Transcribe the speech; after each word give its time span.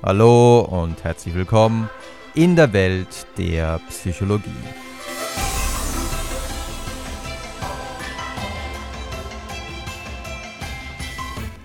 Hallo 0.00 0.60
und 0.60 1.02
herzlich 1.02 1.34
willkommen 1.34 1.90
in 2.36 2.54
der 2.54 2.72
Welt 2.72 3.26
der 3.36 3.80
Psychologie. 3.88 4.44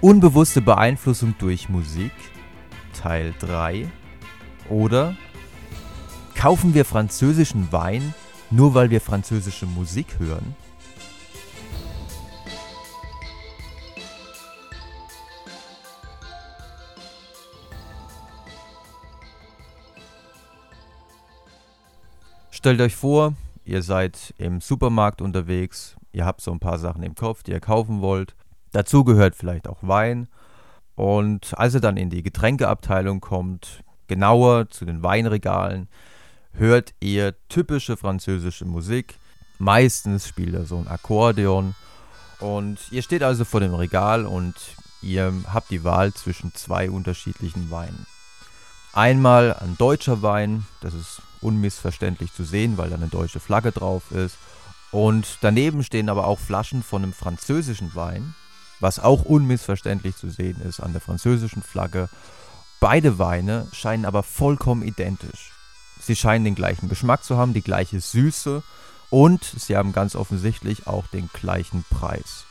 Unbewusste 0.02 0.62
Beeinflussung 0.62 1.36
durch 1.38 1.70
Musik 1.70 2.12
Teil 3.00 3.36
3 3.40 3.88
oder 4.68 5.16
kaufen 6.36 6.74
wir 6.74 6.86
französischen 6.86 7.72
Wein 7.72 8.16
nur 8.50 8.74
weil 8.74 8.90
wir 8.90 9.00
französische 9.00 9.68
Musik 9.68 10.18
hören? 10.18 10.56
Stellt 22.64 22.80
euch 22.80 22.96
vor, 22.96 23.34
ihr 23.66 23.82
seid 23.82 24.34
im 24.38 24.62
Supermarkt 24.62 25.22
unterwegs, 25.22 25.98
ihr 26.14 26.26
habt 26.26 26.40
so 26.40 26.50
ein 26.50 26.62
paar 26.62 26.80
Sachen 26.80 27.04
im 27.04 27.14
Kopf, 27.14 27.44
die 27.44 27.52
ihr 27.52 27.60
kaufen 27.60 28.00
wollt. 28.00 28.36
Dazu 28.72 29.04
gehört 29.04 29.36
vielleicht 29.36 29.68
auch 29.68 29.80
Wein. 29.82 30.30
Und 30.96 31.54
als 31.58 31.74
ihr 31.74 31.82
dann 31.82 31.98
in 31.98 32.10
die 32.10 32.24
Getränkeabteilung 32.24 33.20
kommt, 33.20 33.84
genauer 34.08 34.70
zu 34.70 34.86
den 34.86 35.04
Weinregalen, 35.04 35.90
hört 36.54 36.94
ihr 37.02 37.36
typische 37.50 37.98
französische 37.98 38.64
Musik. 38.64 39.20
Meistens 39.60 40.26
spielt 40.30 40.54
er 40.54 40.64
so 40.64 40.78
ein 40.78 40.88
Akkordeon. 40.88 41.76
Und 42.40 42.78
ihr 42.92 43.02
steht 43.02 43.24
also 43.24 43.44
vor 43.44 43.60
dem 43.60 43.74
Regal 43.74 44.26
und 44.26 44.56
ihr 45.02 45.34
habt 45.52 45.70
die 45.70 45.84
Wahl 45.84 46.14
zwischen 46.14 46.56
zwei 46.56 46.90
unterschiedlichen 46.90 47.70
Weinen. 47.72 48.06
Einmal 48.94 49.54
ein 49.54 49.76
deutscher 49.78 50.22
Wein, 50.22 50.66
das 50.80 50.94
ist 50.94 51.22
unmissverständlich 51.44 52.34
zu 52.34 52.44
sehen, 52.44 52.78
weil 52.78 52.90
da 52.90 52.96
eine 52.96 53.08
deutsche 53.08 53.40
Flagge 53.40 53.72
drauf 53.72 54.12
ist. 54.12 54.38
Und 54.92 55.40
daneben 55.42 55.84
stehen 55.84 56.10
aber 56.10 56.28
auch 56.28 56.40
Flaschen 56.40 56.84
von 56.84 57.04
einem 57.04 57.14
französischen 57.14 57.96
Wein, 57.96 58.36
was 58.80 59.00
auch 59.00 59.24
unmissverständlich 59.24 60.16
zu 60.16 60.30
sehen 60.30 60.62
ist 60.62 60.80
an 60.80 60.92
der 60.92 61.02
französischen 61.02 61.64
Flagge. 61.64 62.10
Beide 62.80 63.18
Weine 63.18 63.68
scheinen 63.72 64.06
aber 64.06 64.24
vollkommen 64.24 64.84
identisch. 64.84 65.52
Sie 66.00 66.16
scheinen 66.16 66.46
den 66.46 66.56
gleichen 66.56 66.90
Geschmack 66.90 67.24
zu 67.24 67.38
haben, 67.38 67.54
die 67.54 67.62
gleiche 67.62 68.00
Süße 68.00 68.62
und 69.10 69.44
sie 69.44 69.78
haben 69.78 69.94
ganz 69.94 70.16
offensichtlich 70.16 70.86
auch 70.86 71.08
den 71.08 71.30
gleichen 71.34 71.86
Preis. 71.90 72.46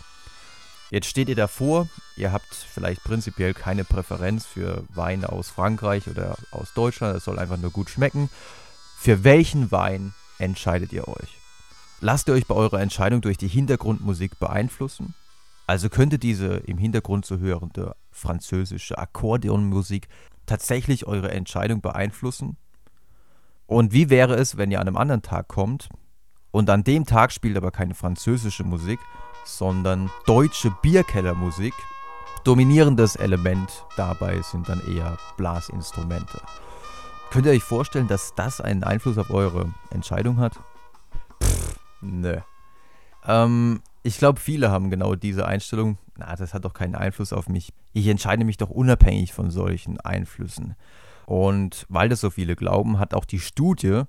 Jetzt 0.90 1.06
steht 1.06 1.28
ihr 1.28 1.36
davor, 1.36 1.88
ihr 2.16 2.32
habt 2.32 2.54
vielleicht 2.54 3.02
prinzipiell 3.02 3.54
keine 3.54 3.84
Präferenz 3.84 4.46
für 4.46 4.84
Weine 4.94 5.30
aus 5.30 5.48
Frankreich 5.48 6.06
oder 6.08 6.36
aus 6.50 6.72
Deutschland, 6.72 7.16
es 7.16 7.24
soll 7.24 7.38
einfach 7.38 7.56
nur 7.56 7.70
gut 7.70 7.90
schmecken. 7.90 8.30
Für 9.02 9.24
welchen 9.24 9.72
Wein 9.72 10.14
entscheidet 10.38 10.92
ihr 10.92 11.08
euch? 11.08 11.36
Lasst 12.00 12.28
ihr 12.28 12.34
euch 12.34 12.46
bei 12.46 12.54
eurer 12.54 12.80
Entscheidung 12.80 13.20
durch 13.20 13.36
die 13.36 13.48
Hintergrundmusik 13.48 14.38
beeinflussen? 14.38 15.14
Also 15.66 15.88
könnte 15.88 16.20
diese 16.20 16.58
im 16.58 16.78
Hintergrund 16.78 17.26
zu 17.26 17.40
hörende 17.40 17.96
französische 18.12 18.98
Akkordeonmusik 18.98 20.06
tatsächlich 20.46 21.04
eure 21.04 21.32
Entscheidung 21.32 21.80
beeinflussen? 21.80 22.56
Und 23.66 23.92
wie 23.92 24.08
wäre 24.08 24.36
es, 24.36 24.56
wenn 24.56 24.70
ihr 24.70 24.80
an 24.80 24.86
einem 24.86 24.96
anderen 24.96 25.22
Tag 25.22 25.48
kommt 25.48 25.88
und 26.52 26.70
an 26.70 26.84
dem 26.84 27.04
Tag 27.04 27.32
spielt 27.32 27.56
aber 27.56 27.72
keine 27.72 27.96
französische 27.96 28.62
Musik, 28.62 29.00
sondern 29.44 30.12
deutsche 30.26 30.70
Bierkellermusik? 30.80 31.74
Dominierendes 32.44 33.16
Element 33.16 33.84
dabei 33.96 34.40
sind 34.42 34.68
dann 34.68 34.80
eher 34.94 35.18
Blasinstrumente. 35.36 36.40
Könnt 37.32 37.46
ihr 37.46 37.52
euch 37.52 37.62
vorstellen, 37.62 38.08
dass 38.08 38.34
das 38.34 38.60
einen 38.60 38.84
Einfluss 38.84 39.16
auf 39.16 39.30
eure 39.30 39.72
Entscheidung 39.88 40.36
hat? 40.36 40.52
Pff, 41.42 41.78
nö. 42.02 42.36
Ähm, 43.24 43.80
ich 44.02 44.18
glaube, 44.18 44.38
viele 44.38 44.70
haben 44.70 44.90
genau 44.90 45.14
diese 45.14 45.46
Einstellung. 45.46 45.96
Na, 46.18 46.36
das 46.36 46.52
hat 46.52 46.66
doch 46.66 46.74
keinen 46.74 46.94
Einfluss 46.94 47.32
auf 47.32 47.48
mich. 47.48 47.72
Ich 47.94 48.06
entscheide 48.08 48.44
mich 48.44 48.58
doch 48.58 48.68
unabhängig 48.68 49.32
von 49.32 49.50
solchen 49.50 49.98
Einflüssen. 49.98 50.76
Und 51.24 51.86
weil 51.88 52.10
das 52.10 52.20
so 52.20 52.28
viele 52.28 52.54
glauben, 52.54 52.98
hat 52.98 53.14
auch 53.14 53.24
die 53.24 53.40
Studie, 53.40 54.02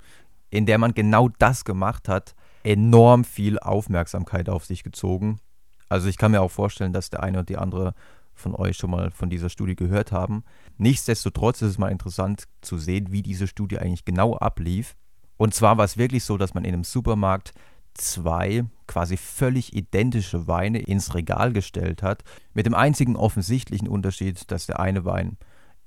in 0.50 0.66
der 0.66 0.78
man 0.78 0.94
genau 0.94 1.30
das 1.40 1.64
gemacht 1.64 2.10
hat, 2.10 2.36
enorm 2.66 3.24
viel 3.24 3.58
Aufmerksamkeit 3.58 4.50
auf 4.50 4.66
sich 4.66 4.84
gezogen. 4.84 5.40
Also 5.88 6.10
ich 6.10 6.18
kann 6.18 6.32
mir 6.32 6.42
auch 6.42 6.52
vorstellen, 6.52 6.92
dass 6.92 7.10
der 7.10 7.24
eine 7.24 7.40
und 7.40 7.48
die 7.48 7.58
andere 7.58 7.94
von 8.34 8.56
euch 8.56 8.78
schon 8.78 8.92
mal 8.92 9.12
von 9.12 9.30
dieser 9.30 9.50
Studie 9.50 9.76
gehört 9.76 10.12
haben. 10.12 10.44
Nichtsdestotrotz 10.78 11.62
ist 11.62 11.72
es 11.72 11.78
mal 11.78 11.92
interessant 11.92 12.46
zu 12.62 12.78
sehen, 12.78 13.12
wie 13.12 13.22
diese 13.22 13.48
Studie 13.48 13.80
eigentlich 13.80 14.06
genau 14.06 14.36
ablief. 14.36 14.96
Und 15.38 15.54
zwar 15.54 15.78
war 15.78 15.86
es 15.86 15.98
wirklich 15.98 16.24
so, 16.24 16.38
dass 16.38 16.54
man 16.54 16.64
in 16.64 16.74
einem 16.74 16.84
Supermarkt 16.84 17.54
zwei 17.94 18.66
quasi 18.88 19.18
völlig 19.18 19.74
identische 19.76 20.48
Weine 20.48 20.80
ins 20.80 21.14
Regal 21.14 21.54
gestellt 21.54 22.02
hat, 22.02 22.24
mit 22.54 22.66
dem 22.66 22.74
einzigen 22.74 23.16
offensichtlichen 23.16 23.88
Unterschied, 23.88 24.50
dass 24.52 24.66
der 24.66 24.80
eine 24.80 25.06
Wein 25.06 25.38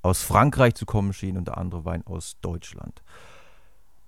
aus 0.03 0.23
Frankreich 0.23 0.75
zu 0.75 0.87
kommen 0.87 1.13
schien 1.13 1.37
und 1.37 1.49
der 1.49 1.59
andere 1.59 1.85
Wein 1.85 2.07
aus 2.07 2.37
Deutschland. 2.41 3.03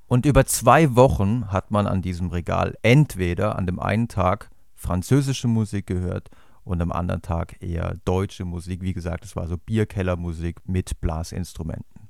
Und 0.07 0.25
über 0.27 0.47
zwei 0.47 0.95
Wochen 0.97 1.51
hat 1.53 1.71
man 1.71 1.87
an 1.87 2.03
diesem 2.03 2.29
Regal 2.29 2.77
entweder 2.83 3.57
an 3.57 3.67
dem 3.67 3.79
einen 3.79 4.09
Tag 4.09 4.51
französische 4.75 5.49
Musik 5.49 5.87
gehört 5.87 6.31
und 6.69 6.83
am 6.83 6.93
anderen 6.93 7.23
Tag 7.23 7.57
eher 7.61 7.97
deutsche 8.05 8.45
Musik. 8.45 8.83
Wie 8.83 8.93
gesagt, 8.93 9.25
es 9.25 9.35
war 9.35 9.49
so 9.49 9.57
Bierkellermusik 9.57 10.61
mit 10.67 11.01
Blasinstrumenten. 11.01 12.09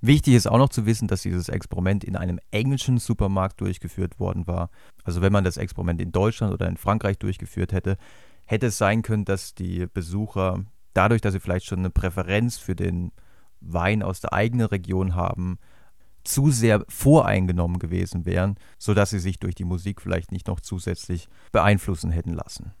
Wichtig 0.00 0.34
ist 0.34 0.46
auch 0.46 0.58
noch 0.58 0.70
zu 0.70 0.86
wissen, 0.86 1.08
dass 1.08 1.22
dieses 1.22 1.48
Experiment 1.48 2.04
in 2.04 2.16
einem 2.16 2.38
englischen 2.50 2.98
Supermarkt 2.98 3.60
durchgeführt 3.60 4.18
worden 4.18 4.46
war. 4.46 4.70
Also 5.04 5.20
wenn 5.20 5.32
man 5.32 5.44
das 5.44 5.58
Experiment 5.58 6.00
in 6.00 6.12
Deutschland 6.12 6.54
oder 6.54 6.68
in 6.68 6.76
Frankreich 6.76 7.18
durchgeführt 7.18 7.72
hätte, 7.72 7.98
hätte 8.46 8.68
es 8.68 8.78
sein 8.78 9.02
können, 9.02 9.24
dass 9.24 9.54
die 9.54 9.86
Besucher 9.86 10.64
dadurch, 10.94 11.20
dass 11.20 11.34
sie 11.34 11.40
vielleicht 11.40 11.66
schon 11.66 11.80
eine 11.80 11.90
Präferenz 11.90 12.56
für 12.56 12.74
den 12.74 13.12
Wein 13.60 14.02
aus 14.02 14.20
der 14.20 14.32
eigenen 14.32 14.68
Region 14.68 15.14
haben, 15.14 15.58
zu 16.24 16.50
sehr 16.50 16.84
voreingenommen 16.88 17.78
gewesen 17.78 18.24
wären, 18.24 18.56
sodass 18.78 19.10
sie 19.10 19.18
sich 19.18 19.38
durch 19.38 19.54
die 19.54 19.64
Musik 19.64 20.00
vielleicht 20.00 20.32
nicht 20.32 20.46
noch 20.46 20.60
zusätzlich 20.60 21.28
beeinflussen 21.52 22.10
hätten 22.10 22.32
lassen. 22.32 22.72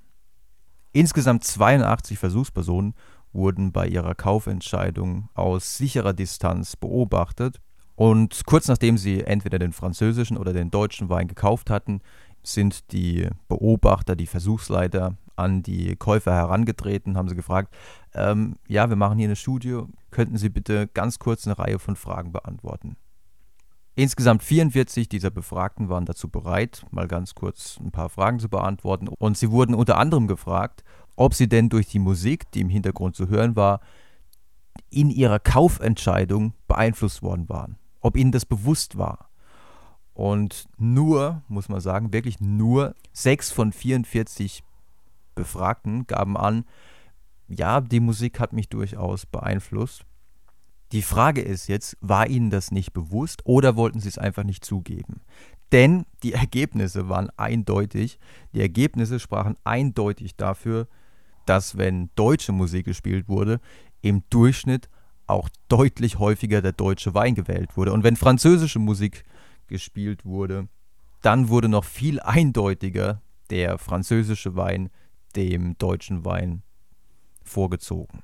Insgesamt 0.92 1.44
82 1.44 2.18
Versuchspersonen 2.18 2.94
wurden 3.32 3.70
bei 3.70 3.86
ihrer 3.86 4.14
Kaufentscheidung 4.14 5.28
aus 5.34 5.76
sicherer 5.76 6.12
Distanz 6.12 6.74
beobachtet 6.76 7.60
und 7.94 8.44
kurz 8.44 8.66
nachdem 8.66 8.98
sie 8.98 9.22
entweder 9.22 9.58
den 9.58 9.72
französischen 9.72 10.36
oder 10.36 10.52
den 10.52 10.70
deutschen 10.70 11.08
Wein 11.08 11.28
gekauft 11.28 11.70
hatten, 11.70 12.00
sind 12.42 12.92
die 12.92 13.28
Beobachter, 13.46 14.16
die 14.16 14.26
Versuchsleiter 14.26 15.16
an 15.36 15.62
die 15.62 15.94
Käufer 15.96 16.32
herangetreten, 16.32 17.16
haben 17.16 17.28
sie 17.28 17.36
gefragt, 17.36 17.72
ähm, 18.14 18.56
ja, 18.66 18.88
wir 18.88 18.96
machen 18.96 19.18
hier 19.18 19.28
eine 19.28 19.36
Studie, 19.36 19.82
könnten 20.10 20.38
Sie 20.38 20.48
bitte 20.48 20.88
ganz 20.88 21.18
kurz 21.18 21.46
eine 21.46 21.58
Reihe 21.58 21.78
von 21.78 21.94
Fragen 21.94 22.32
beantworten. 22.32 22.96
Insgesamt 23.94 24.42
44 24.42 25.08
dieser 25.08 25.30
Befragten 25.30 25.88
waren 25.88 26.06
dazu 26.06 26.28
bereit, 26.28 26.86
mal 26.90 27.08
ganz 27.08 27.34
kurz 27.34 27.78
ein 27.80 27.90
paar 27.90 28.08
Fragen 28.08 28.38
zu 28.38 28.48
beantworten. 28.48 29.08
Und 29.08 29.36
sie 29.36 29.50
wurden 29.50 29.74
unter 29.74 29.98
anderem 29.98 30.26
gefragt, 30.26 30.84
ob 31.16 31.34
sie 31.34 31.48
denn 31.48 31.68
durch 31.68 31.88
die 31.88 31.98
Musik, 31.98 32.50
die 32.52 32.60
im 32.60 32.68
Hintergrund 32.68 33.16
zu 33.16 33.28
hören 33.28 33.56
war, 33.56 33.80
in 34.90 35.10
ihrer 35.10 35.38
Kaufentscheidung 35.38 36.54
beeinflusst 36.68 37.22
worden 37.22 37.48
waren. 37.48 37.78
Ob 38.00 38.16
ihnen 38.16 38.32
das 38.32 38.46
bewusst 38.46 38.96
war. 38.96 39.28
Und 40.14 40.68
nur, 40.78 41.42
muss 41.48 41.68
man 41.68 41.80
sagen, 41.80 42.12
wirklich 42.12 42.40
nur 42.40 42.94
6 43.12 43.52
von 43.52 43.72
44 43.72 44.62
Befragten 45.34 46.06
gaben 46.06 46.36
an, 46.36 46.64
ja, 47.48 47.80
die 47.80 48.00
Musik 48.00 48.38
hat 48.38 48.52
mich 48.52 48.68
durchaus 48.68 49.26
beeinflusst. 49.26 50.04
Die 50.92 51.02
Frage 51.02 51.40
ist 51.40 51.68
jetzt, 51.68 51.96
war 52.00 52.26
Ihnen 52.26 52.50
das 52.50 52.72
nicht 52.72 52.92
bewusst 52.92 53.42
oder 53.44 53.76
wollten 53.76 54.00
Sie 54.00 54.08
es 54.08 54.18
einfach 54.18 54.42
nicht 54.42 54.64
zugeben? 54.64 55.20
Denn 55.70 56.04
die 56.24 56.32
Ergebnisse 56.32 57.08
waren 57.08 57.30
eindeutig. 57.36 58.18
Die 58.52 58.60
Ergebnisse 58.60 59.20
sprachen 59.20 59.56
eindeutig 59.62 60.34
dafür, 60.36 60.88
dass 61.46 61.78
wenn 61.78 62.10
deutsche 62.16 62.52
Musik 62.52 62.86
gespielt 62.86 63.28
wurde, 63.28 63.60
im 64.02 64.24
Durchschnitt 64.30 64.88
auch 65.26 65.48
deutlich 65.68 66.18
häufiger 66.18 66.60
der 66.60 66.72
deutsche 66.72 67.14
Wein 67.14 67.36
gewählt 67.36 67.76
wurde. 67.76 67.92
Und 67.92 68.02
wenn 68.02 68.16
französische 68.16 68.80
Musik 68.80 69.24
gespielt 69.68 70.24
wurde, 70.24 70.66
dann 71.22 71.48
wurde 71.48 71.68
noch 71.68 71.84
viel 71.84 72.18
eindeutiger 72.18 73.22
der 73.50 73.78
französische 73.78 74.56
Wein 74.56 74.90
dem 75.36 75.78
deutschen 75.78 76.24
Wein 76.24 76.62
vorgezogen. 77.44 78.22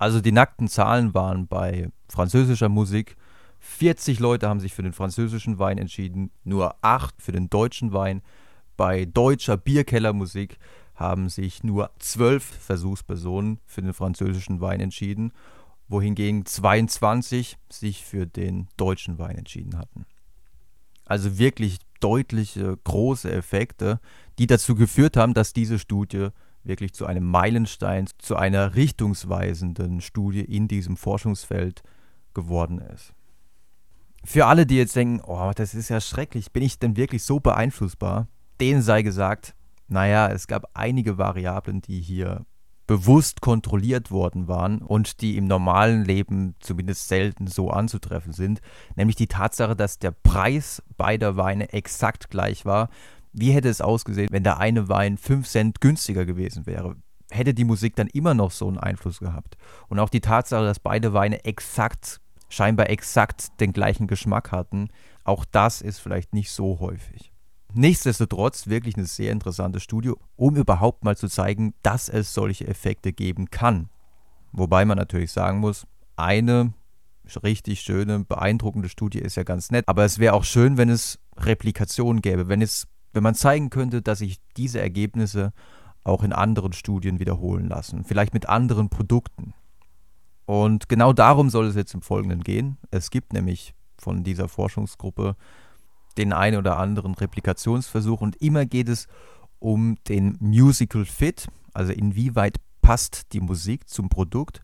Also 0.00 0.22
die 0.22 0.32
nackten 0.32 0.66
Zahlen 0.66 1.12
waren 1.12 1.46
bei 1.46 1.90
französischer 2.08 2.70
Musik 2.70 3.16
40 3.58 4.18
Leute 4.18 4.48
haben 4.48 4.58
sich 4.58 4.72
für 4.72 4.82
den 4.82 4.94
französischen 4.94 5.58
Wein 5.58 5.76
entschieden, 5.76 6.30
nur 6.42 6.74
8 6.80 7.14
für 7.20 7.32
den 7.32 7.50
deutschen 7.50 7.92
Wein. 7.92 8.22
Bei 8.78 9.04
deutscher 9.04 9.58
Bierkellermusik 9.58 10.58
haben 10.94 11.28
sich 11.28 11.62
nur 11.62 11.90
12 11.98 12.42
Versuchspersonen 12.42 13.60
für 13.66 13.82
den 13.82 13.92
französischen 13.92 14.62
Wein 14.62 14.80
entschieden. 14.80 15.32
wohingegen 15.86 16.46
22 16.46 17.58
sich 17.68 18.04
für 18.04 18.24
den 18.24 18.68
deutschen 18.76 19.18
Wein 19.18 19.36
entschieden 19.36 19.76
hatten. 19.76 20.06
Also 21.04 21.36
wirklich 21.36 21.78
deutliche, 21.98 22.78
große 22.84 23.30
Effekte, 23.30 24.00
die 24.38 24.46
dazu 24.46 24.76
geführt 24.76 25.16
haben, 25.16 25.34
dass 25.34 25.52
diese 25.52 25.80
Studie 25.80 26.28
wirklich 26.64 26.92
zu 26.92 27.06
einem 27.06 27.24
Meilenstein, 27.24 28.06
zu 28.18 28.36
einer 28.36 28.74
richtungsweisenden 28.74 30.00
Studie 30.00 30.40
in 30.40 30.68
diesem 30.68 30.96
Forschungsfeld 30.96 31.82
geworden 32.34 32.78
ist. 32.78 33.12
Für 34.24 34.46
alle, 34.46 34.66
die 34.66 34.76
jetzt 34.76 34.96
denken, 34.96 35.20
oh, 35.24 35.52
das 35.54 35.74
ist 35.74 35.88
ja 35.88 36.00
schrecklich, 36.00 36.52
bin 36.52 36.62
ich 36.62 36.78
denn 36.78 36.96
wirklich 36.96 37.24
so 37.24 37.40
beeinflussbar? 37.40 38.28
Denen 38.60 38.82
sei 38.82 39.02
gesagt, 39.02 39.54
naja, 39.88 40.28
es 40.28 40.46
gab 40.46 40.70
einige 40.74 41.18
Variablen, 41.18 41.80
die 41.80 42.00
hier 42.00 42.44
bewusst 42.86 43.40
kontrolliert 43.40 44.10
worden 44.10 44.48
waren 44.48 44.82
und 44.82 45.20
die 45.20 45.36
im 45.36 45.46
normalen 45.46 46.04
Leben 46.04 46.56
zumindest 46.58 47.06
selten 47.06 47.46
so 47.46 47.70
anzutreffen 47.70 48.32
sind, 48.32 48.60
nämlich 48.96 49.14
die 49.14 49.28
Tatsache, 49.28 49.76
dass 49.76 50.00
der 50.00 50.10
Preis 50.10 50.82
beider 50.96 51.36
Weine 51.36 51.72
exakt 51.72 52.30
gleich 52.30 52.64
war. 52.64 52.88
Wie 53.32 53.52
hätte 53.52 53.68
es 53.68 53.80
ausgesehen, 53.80 54.28
wenn 54.32 54.42
der 54.42 54.58
eine 54.58 54.88
Wein 54.88 55.16
5 55.16 55.46
Cent 55.48 55.80
günstiger 55.80 56.24
gewesen 56.24 56.66
wäre? 56.66 56.96
Hätte 57.30 57.54
die 57.54 57.64
Musik 57.64 57.94
dann 57.94 58.08
immer 58.08 58.34
noch 58.34 58.50
so 58.50 58.66
einen 58.66 58.78
Einfluss 58.78 59.20
gehabt? 59.20 59.56
Und 59.88 60.00
auch 60.00 60.08
die 60.08 60.20
Tatsache, 60.20 60.64
dass 60.64 60.80
beide 60.80 61.12
Weine 61.12 61.44
exakt, 61.44 62.20
scheinbar 62.48 62.90
exakt 62.90 63.60
den 63.60 63.72
gleichen 63.72 64.08
Geschmack 64.08 64.50
hatten, 64.50 64.88
auch 65.22 65.44
das 65.44 65.80
ist 65.80 66.00
vielleicht 66.00 66.34
nicht 66.34 66.50
so 66.50 66.80
häufig. 66.80 67.32
Nichtsdestotrotz 67.72 68.66
wirklich 68.66 68.96
eine 68.96 69.06
sehr 69.06 69.30
interessante 69.30 69.78
Studie, 69.78 70.12
um 70.34 70.56
überhaupt 70.56 71.04
mal 71.04 71.16
zu 71.16 71.28
zeigen, 71.28 71.74
dass 71.82 72.08
es 72.08 72.34
solche 72.34 72.66
Effekte 72.66 73.12
geben 73.12 73.50
kann. 73.50 73.90
Wobei 74.50 74.84
man 74.84 74.98
natürlich 74.98 75.30
sagen 75.30 75.58
muss, 75.58 75.86
eine 76.16 76.72
richtig 77.44 77.82
schöne, 77.82 78.24
beeindruckende 78.24 78.88
Studie 78.88 79.20
ist 79.20 79.36
ja 79.36 79.44
ganz 79.44 79.70
nett, 79.70 79.84
aber 79.86 80.04
es 80.04 80.18
wäre 80.18 80.34
auch 80.34 80.42
schön, 80.42 80.76
wenn 80.76 80.88
es 80.88 81.20
Replikationen 81.36 82.22
gäbe, 82.22 82.48
wenn 82.48 82.60
es 82.60 82.88
wenn 83.12 83.22
man 83.22 83.34
zeigen 83.34 83.70
könnte, 83.70 84.02
dass 84.02 84.18
sich 84.18 84.38
diese 84.56 84.80
Ergebnisse 84.80 85.52
auch 86.04 86.22
in 86.22 86.32
anderen 86.32 86.72
Studien 86.72 87.20
wiederholen 87.20 87.68
lassen, 87.68 88.04
vielleicht 88.04 88.34
mit 88.34 88.48
anderen 88.48 88.88
Produkten. 88.88 89.54
Und 90.46 90.88
genau 90.88 91.12
darum 91.12 91.50
soll 91.50 91.66
es 91.66 91.76
jetzt 91.76 91.94
im 91.94 92.02
Folgenden 92.02 92.42
gehen. 92.42 92.78
Es 92.90 93.10
gibt 93.10 93.32
nämlich 93.32 93.74
von 93.98 94.24
dieser 94.24 94.48
Forschungsgruppe 94.48 95.36
den 96.18 96.32
einen 96.32 96.56
oder 96.56 96.78
anderen 96.78 97.14
Replikationsversuch 97.14 98.20
und 98.20 98.36
immer 98.36 98.66
geht 98.66 98.88
es 98.88 99.06
um 99.58 99.96
den 100.08 100.36
Musical 100.40 101.04
Fit, 101.04 101.48
also 101.72 101.92
inwieweit 101.92 102.56
passt 102.82 103.32
die 103.32 103.40
Musik 103.40 103.88
zum 103.88 104.08
Produkt 104.08 104.62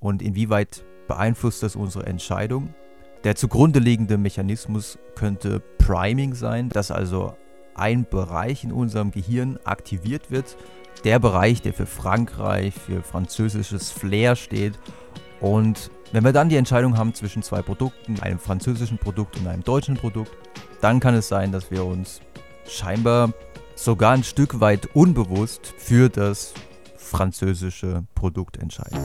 und 0.00 0.22
inwieweit 0.22 0.84
beeinflusst 1.06 1.62
das 1.62 1.76
unsere 1.76 2.06
Entscheidung. 2.06 2.74
Der 3.24 3.36
zugrunde 3.36 3.78
liegende 3.78 4.16
Mechanismus 4.16 4.98
könnte 5.14 5.60
Priming 5.78 6.34
sein, 6.34 6.68
dass 6.68 6.90
also 6.90 7.36
ein 7.78 8.06
Bereich 8.08 8.64
in 8.64 8.72
unserem 8.72 9.10
Gehirn 9.10 9.58
aktiviert 9.64 10.30
wird. 10.30 10.56
Der 11.04 11.18
Bereich, 11.18 11.62
der 11.62 11.72
für 11.72 11.86
Frankreich, 11.86 12.74
für 12.74 13.02
französisches 13.02 13.90
Flair 13.90 14.36
steht. 14.36 14.78
Und 15.40 15.90
wenn 16.12 16.24
wir 16.24 16.32
dann 16.32 16.48
die 16.48 16.56
Entscheidung 16.56 16.96
haben 16.96 17.14
zwischen 17.14 17.42
zwei 17.42 17.62
Produkten, 17.62 18.20
einem 18.20 18.38
französischen 18.38 18.98
Produkt 18.98 19.36
und 19.38 19.46
einem 19.46 19.62
deutschen 19.62 19.96
Produkt, 19.96 20.32
dann 20.80 21.00
kann 21.00 21.14
es 21.14 21.28
sein, 21.28 21.52
dass 21.52 21.70
wir 21.70 21.84
uns 21.84 22.20
scheinbar 22.66 23.32
sogar 23.74 24.12
ein 24.12 24.24
Stück 24.24 24.60
weit 24.60 24.94
unbewusst 24.94 25.74
für 25.78 26.08
das 26.08 26.54
französische 26.96 28.04
Produkt 28.14 28.56
entscheiden. 28.56 28.98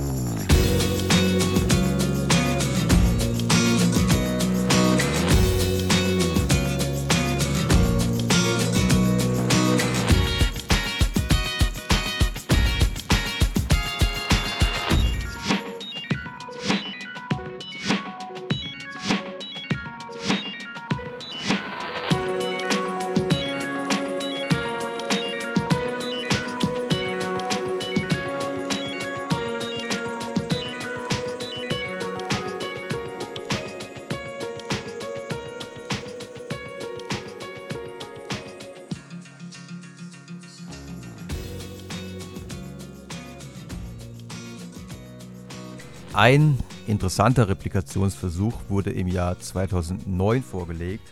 Ein 46.23 46.57
interessanter 46.87 47.49
Replikationsversuch 47.49 48.53
wurde 48.69 48.91
im 48.91 49.09
Jahr 49.09 49.37
2009 49.37 50.41
vorgelegt. 50.41 51.05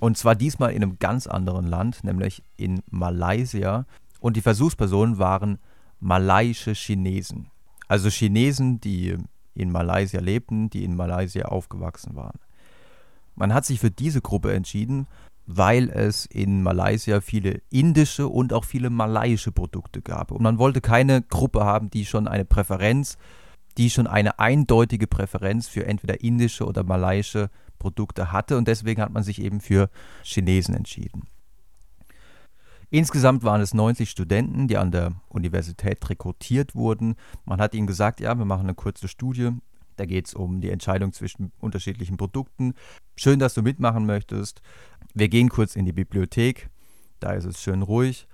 Und 0.00 0.18
zwar 0.18 0.34
diesmal 0.34 0.72
in 0.72 0.82
einem 0.82 0.98
ganz 0.98 1.26
anderen 1.26 1.66
Land, 1.66 2.04
nämlich 2.04 2.42
in 2.58 2.82
Malaysia. 2.90 3.86
Und 4.20 4.36
die 4.36 4.42
Versuchspersonen 4.42 5.16
waren 5.16 5.56
malaiische 5.98 6.74
Chinesen. 6.74 7.46
Also 7.88 8.10
Chinesen, 8.10 8.82
die 8.82 9.16
in 9.54 9.72
Malaysia 9.72 10.20
lebten, 10.20 10.68
die 10.68 10.84
in 10.84 10.94
Malaysia 10.94 11.46
aufgewachsen 11.46 12.14
waren. 12.14 12.38
Man 13.34 13.54
hat 13.54 13.64
sich 13.64 13.80
für 13.80 13.90
diese 13.90 14.20
Gruppe 14.20 14.52
entschieden, 14.52 15.06
weil 15.46 15.88
es 15.88 16.26
in 16.26 16.62
Malaysia 16.62 17.22
viele 17.22 17.62
indische 17.70 18.28
und 18.28 18.52
auch 18.52 18.66
viele 18.66 18.90
malaiische 18.90 19.52
Produkte 19.52 20.02
gab. 20.02 20.32
Und 20.32 20.42
man 20.42 20.58
wollte 20.58 20.82
keine 20.82 21.22
Gruppe 21.22 21.64
haben, 21.64 21.88
die 21.88 22.04
schon 22.04 22.28
eine 22.28 22.44
Präferenz 22.44 23.16
die 23.78 23.90
schon 23.90 24.06
eine 24.06 24.38
eindeutige 24.38 25.06
Präferenz 25.06 25.68
für 25.68 25.86
entweder 25.86 26.20
indische 26.20 26.66
oder 26.66 26.84
malaiische 26.84 27.50
Produkte 27.78 28.32
hatte 28.32 28.56
und 28.56 28.68
deswegen 28.68 29.02
hat 29.02 29.12
man 29.12 29.22
sich 29.22 29.40
eben 29.40 29.60
für 29.60 29.90
Chinesen 30.22 30.74
entschieden. 30.74 31.24
Insgesamt 32.90 33.42
waren 33.42 33.62
es 33.62 33.72
90 33.72 34.10
Studenten, 34.10 34.68
die 34.68 34.76
an 34.76 34.90
der 34.90 35.14
Universität 35.30 36.08
rekrutiert 36.10 36.74
wurden. 36.74 37.14
Man 37.46 37.58
hat 37.58 37.74
ihnen 37.74 37.86
gesagt, 37.86 38.20
ja, 38.20 38.36
wir 38.36 38.44
machen 38.44 38.64
eine 38.64 38.74
kurze 38.74 39.08
Studie. 39.08 39.50
Da 39.96 40.04
geht 40.04 40.26
es 40.26 40.34
um 40.34 40.60
die 40.60 40.68
Entscheidung 40.68 41.14
zwischen 41.14 41.52
unterschiedlichen 41.58 42.18
Produkten. 42.18 42.74
Schön, 43.16 43.38
dass 43.38 43.54
du 43.54 43.62
mitmachen 43.62 44.04
möchtest. 44.04 44.60
Wir 45.14 45.28
gehen 45.28 45.48
kurz 45.48 45.74
in 45.74 45.86
die 45.86 45.92
Bibliothek. 45.92 46.68
Da 47.18 47.32
ist 47.32 47.46
es 47.46 47.62
schön 47.62 47.80
ruhig. 47.80 48.28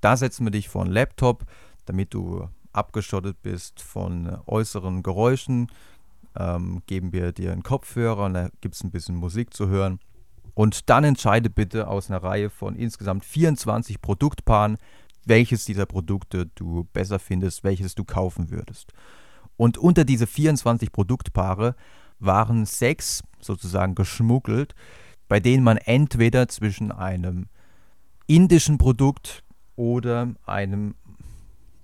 Da 0.00 0.16
setzen 0.16 0.46
wir 0.46 0.52
dich 0.52 0.68
vor 0.68 0.84
einen 0.84 0.92
Laptop, 0.92 1.44
damit 1.84 2.14
du 2.14 2.48
abgeschottet 2.76 3.42
bist 3.42 3.80
von 3.80 4.26
äh, 4.26 4.36
äußeren 4.46 5.02
Geräuschen, 5.02 5.68
ähm, 6.38 6.82
geben 6.86 7.12
wir 7.12 7.32
dir 7.32 7.52
einen 7.52 7.62
Kopfhörer 7.62 8.24
und 8.26 8.34
da 8.34 8.48
gibt 8.60 8.74
es 8.74 8.84
ein 8.84 8.90
bisschen 8.90 9.16
Musik 9.16 9.54
zu 9.54 9.68
hören. 9.68 9.98
Und 10.54 10.88
dann 10.88 11.04
entscheide 11.04 11.50
bitte 11.50 11.88
aus 11.88 12.10
einer 12.10 12.22
Reihe 12.22 12.50
von 12.50 12.76
insgesamt 12.76 13.24
24 13.24 14.00
Produktpaaren, 14.00 14.78
welches 15.24 15.64
dieser 15.64 15.86
Produkte 15.86 16.46
du 16.54 16.84
besser 16.92 17.18
findest, 17.18 17.64
welches 17.64 17.94
du 17.94 18.04
kaufen 18.04 18.50
würdest. 18.50 18.92
Und 19.56 19.76
unter 19.76 20.04
diese 20.04 20.26
24 20.26 20.92
Produktpaare 20.92 21.74
waren 22.18 22.64
sechs 22.64 23.22
sozusagen 23.40 23.94
geschmuggelt, 23.94 24.74
bei 25.28 25.40
denen 25.40 25.64
man 25.64 25.76
entweder 25.76 26.48
zwischen 26.48 26.92
einem 26.92 27.46
indischen 28.26 28.78
Produkt 28.78 29.42
oder 29.76 30.34
einem 30.46 30.94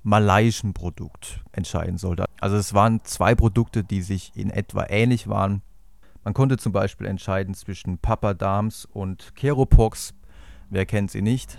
malaiischen 0.02 0.74
Produkt 0.74 1.40
entscheiden 1.52 1.98
sollte. 1.98 2.24
Also 2.40 2.56
es 2.56 2.74
waren 2.74 3.04
zwei 3.04 3.34
Produkte, 3.34 3.84
die 3.84 4.02
sich 4.02 4.32
in 4.34 4.50
etwa 4.50 4.86
ähnlich 4.88 5.28
waren. 5.28 5.62
Man 6.24 6.34
konnte 6.34 6.56
zum 6.56 6.72
Beispiel 6.72 7.06
entscheiden 7.06 7.54
zwischen 7.54 7.98
Papadams 7.98 8.84
und 8.84 9.34
Keropox. 9.34 10.14
Wer 10.70 10.86
kennt 10.86 11.10
sie 11.10 11.22
nicht? 11.22 11.58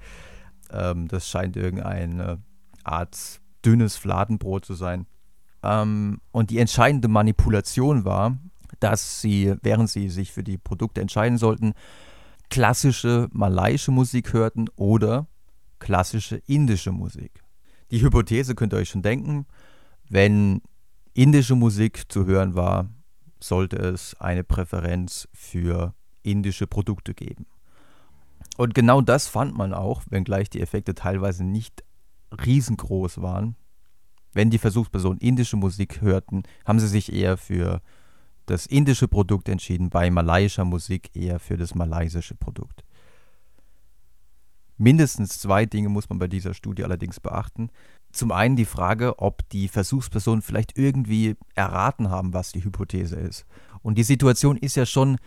ähm, 0.72 1.08
das 1.08 1.28
scheint 1.28 1.56
irgendeine 1.56 2.38
Art 2.84 3.40
dünnes 3.64 3.96
Fladenbrot 3.96 4.64
zu 4.64 4.74
sein. 4.74 5.06
Ähm, 5.62 6.20
und 6.32 6.50
die 6.50 6.58
entscheidende 6.58 7.08
Manipulation 7.08 8.04
war, 8.04 8.38
dass 8.78 9.20
sie, 9.20 9.54
während 9.62 9.90
sie 9.90 10.08
sich 10.08 10.32
für 10.32 10.42
die 10.42 10.58
Produkte 10.58 11.00
entscheiden 11.00 11.38
sollten, 11.38 11.74
klassische 12.48 13.28
malaiische 13.32 13.90
Musik 13.90 14.32
hörten 14.32 14.68
oder 14.76 15.26
klassische 15.78 16.36
indische 16.46 16.92
Musik. 16.92 17.42
Die 17.90 18.02
Hypothese 18.02 18.54
könnt 18.54 18.72
ihr 18.72 18.78
euch 18.78 18.90
schon 18.90 19.02
denken, 19.02 19.46
wenn 20.08 20.62
indische 21.12 21.54
Musik 21.56 22.10
zu 22.10 22.26
hören 22.26 22.54
war, 22.54 22.88
sollte 23.40 23.76
es 23.76 24.14
eine 24.20 24.44
Präferenz 24.44 25.28
für 25.32 25.94
indische 26.22 26.66
Produkte 26.66 27.14
geben. 27.14 27.46
Und 28.56 28.74
genau 28.74 29.00
das 29.00 29.26
fand 29.26 29.56
man 29.56 29.72
auch, 29.72 30.02
wenngleich 30.10 30.50
die 30.50 30.60
Effekte 30.60 30.94
teilweise 30.94 31.44
nicht 31.44 31.82
riesengroß 32.44 33.22
waren. 33.22 33.56
Wenn 34.32 34.50
die 34.50 34.58
Versuchspersonen 34.58 35.18
indische 35.18 35.56
Musik 35.56 36.00
hörten, 36.00 36.42
haben 36.64 36.78
sie 36.78 36.88
sich 36.88 37.12
eher 37.12 37.36
für 37.36 37.80
das 38.46 38.66
indische 38.66 39.08
Produkt 39.08 39.48
entschieden, 39.48 39.90
bei 39.90 40.10
malaiischer 40.10 40.64
Musik 40.64 41.10
eher 41.14 41.40
für 41.40 41.56
das 41.56 41.74
malaysische 41.74 42.34
Produkt. 42.34 42.84
Mindestens 44.82 45.38
zwei 45.38 45.66
Dinge 45.66 45.90
muss 45.90 46.08
man 46.08 46.18
bei 46.18 46.26
dieser 46.26 46.54
Studie 46.54 46.84
allerdings 46.84 47.20
beachten. 47.20 47.68
Zum 48.12 48.32
einen 48.32 48.56
die 48.56 48.64
Frage, 48.64 49.18
ob 49.18 49.46
die 49.50 49.68
Versuchspersonen 49.68 50.40
vielleicht 50.40 50.78
irgendwie 50.78 51.36
erraten 51.54 52.08
haben, 52.08 52.32
was 52.32 52.52
die 52.52 52.64
Hypothese 52.64 53.16
ist. 53.16 53.44
Und 53.82 53.98
die 53.98 54.04
Situation 54.04 54.56
ist 54.56 54.76
ja 54.76 54.86
schon 54.86 55.18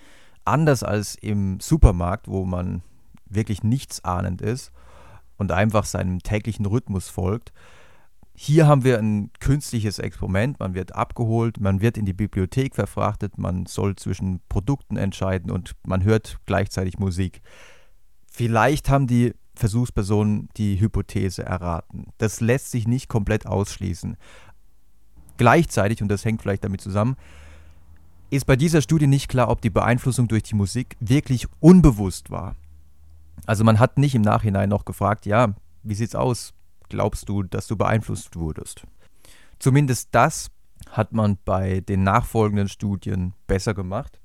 anders 0.43 0.81
als 0.81 1.13
im 1.13 1.59
Supermarkt, 1.59 2.27
wo 2.27 2.45
man 2.45 2.81
wirklich 3.27 3.61
nichts 3.61 4.03
ahnend 4.03 4.41
ist 4.41 4.71
und 5.37 5.51
einfach 5.51 5.85
seinem 5.85 6.23
täglichen 6.23 6.65
Rhythmus 6.65 7.09
folgt. 7.09 7.53
Hier 8.33 8.65
haben 8.65 8.83
wir 8.83 8.97
ein 8.97 9.29
künstliches 9.39 9.99
Experiment. 9.99 10.59
Man 10.59 10.73
wird 10.73 10.95
abgeholt, 10.95 11.59
man 11.59 11.79
wird 11.79 11.99
in 11.99 12.05
die 12.05 12.13
Bibliothek 12.13 12.73
verfrachtet, 12.73 13.37
man 13.37 13.67
soll 13.67 13.97
zwischen 13.97 14.41
Produkten 14.49 14.97
entscheiden 14.97 15.51
und 15.51 15.73
man 15.85 16.03
hört 16.03 16.39
gleichzeitig 16.47 16.97
Musik. 16.97 17.43
Vielleicht 18.25 18.89
haben 18.89 19.05
die 19.05 19.35
Versuchspersonen 19.55 20.49
die 20.57 20.79
Hypothese 20.79 21.43
erraten. 21.43 22.07
Das 22.17 22.41
lässt 22.41 22.71
sich 22.71 22.87
nicht 22.87 23.07
komplett 23.07 23.45
ausschließen. 23.45 24.17
Gleichzeitig, 25.37 26.01
und 26.01 26.07
das 26.09 26.25
hängt 26.25 26.41
vielleicht 26.41 26.63
damit 26.63 26.81
zusammen, 26.81 27.15
ist 28.29 28.45
bei 28.45 28.55
dieser 28.55 28.81
Studie 28.81 29.07
nicht 29.07 29.29
klar, 29.29 29.49
ob 29.49 29.61
die 29.61 29.69
Beeinflussung 29.69 30.27
durch 30.27 30.43
die 30.43 30.55
Musik 30.55 30.97
wirklich 30.99 31.47
unbewusst 31.59 32.31
war. 32.31 32.55
Also 33.45 33.63
man 33.63 33.79
hat 33.79 33.97
nicht 33.97 34.15
im 34.15 34.21
Nachhinein 34.21 34.69
noch 34.69 34.85
gefragt, 34.85 35.25
ja, 35.25 35.53
wie 35.83 35.95
sieht's 35.95 36.15
aus? 36.15 36.53
Glaubst 36.89 37.29
du, 37.29 37.43
dass 37.43 37.67
du 37.67 37.75
beeinflusst 37.75 38.35
wurdest? 38.35 38.85
Zumindest 39.59 40.09
das 40.11 40.49
hat 40.89 41.13
man 41.13 41.37
bei 41.45 41.81
den 41.81 42.03
nachfolgenden 42.03 42.69
Studien 42.69 43.33
besser 43.47 43.73
gemacht. 43.73 44.19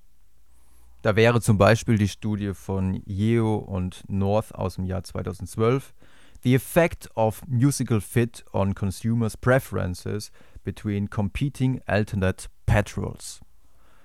Da 1.03 1.15
wäre 1.15 1.41
zum 1.41 1.59
Beispiel 1.59 1.97
die 1.97 2.09
Studie 2.09 2.55
von 2.55 3.03
Yeo 3.07 3.57
und 3.57 4.03
North 4.09 4.55
aus 4.55 4.75
dem 4.75 4.85
Jahr 4.85 5.05
2012. 5.05 5.95
The 6.43 6.55
effect 6.55 7.09
of 7.15 7.43
musical 7.47 8.01
fit 8.01 8.45
on 8.53 8.75
consumers' 8.75 9.37
preferences 9.37 10.31
between 10.65 11.09
competing 11.09 11.81
alternate 11.87 12.49
patrols. 12.67 13.41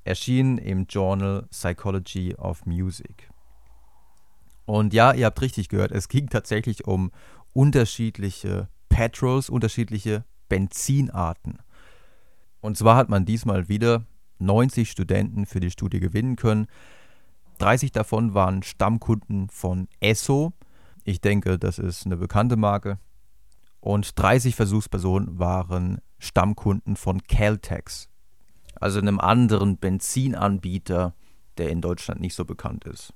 Erschien 0.04 0.58
im 0.58 0.86
Journal 0.86 1.48
Psychology 1.52 2.36
of 2.36 2.66
Music. 2.66 3.30
Und 4.66 4.94
ja, 4.94 5.14
ihr 5.14 5.26
habt 5.26 5.42
richtig 5.42 5.70
gehört, 5.70 5.92
es 5.92 6.08
ging 6.08 6.30
tatsächlich 6.30 6.86
um 6.86 7.12
unterschiedliche 7.54 8.70
Petrols, 8.90 9.50
unterschiedliche 9.50 10.26
Benzinarten. 10.50 11.60
Und 12.62 12.78
zwar 12.78 12.96
hat 12.96 13.10
man 13.10 13.26
diesmal 13.26 13.68
wieder 13.68 14.06
90 14.44 14.90
Studenten 14.90 15.46
für 15.46 15.60
die 15.60 15.72
Studie 15.72 16.00
gewinnen 16.00 16.36
können. 16.36 16.68
30 17.60 17.92
davon 17.92 18.34
waren 18.34 18.64
Stammkunden 18.64 19.50
von 19.50 19.88
Esso. 20.00 20.54
Ich 21.04 21.22
denke, 21.22 21.60
das 21.60 21.80
ist 21.80 22.06
eine 22.06 22.18
bekannte 22.18 22.56
Marke. 22.56 23.00
Und 23.80 24.18
30 24.18 24.56
Versuchspersonen 24.56 25.40
waren 25.40 26.00
Stammkunden 26.20 26.96
von 26.96 27.22
Caltex, 27.24 28.08
also 28.76 29.00
einem 29.00 29.20
anderen 29.20 29.78
Benzinanbieter, 29.78 31.16
der 31.58 31.70
in 31.70 31.82
Deutschland 31.82 32.22
nicht 32.22 32.34
so 32.34 32.46
bekannt 32.46 32.86
ist. 32.86 33.14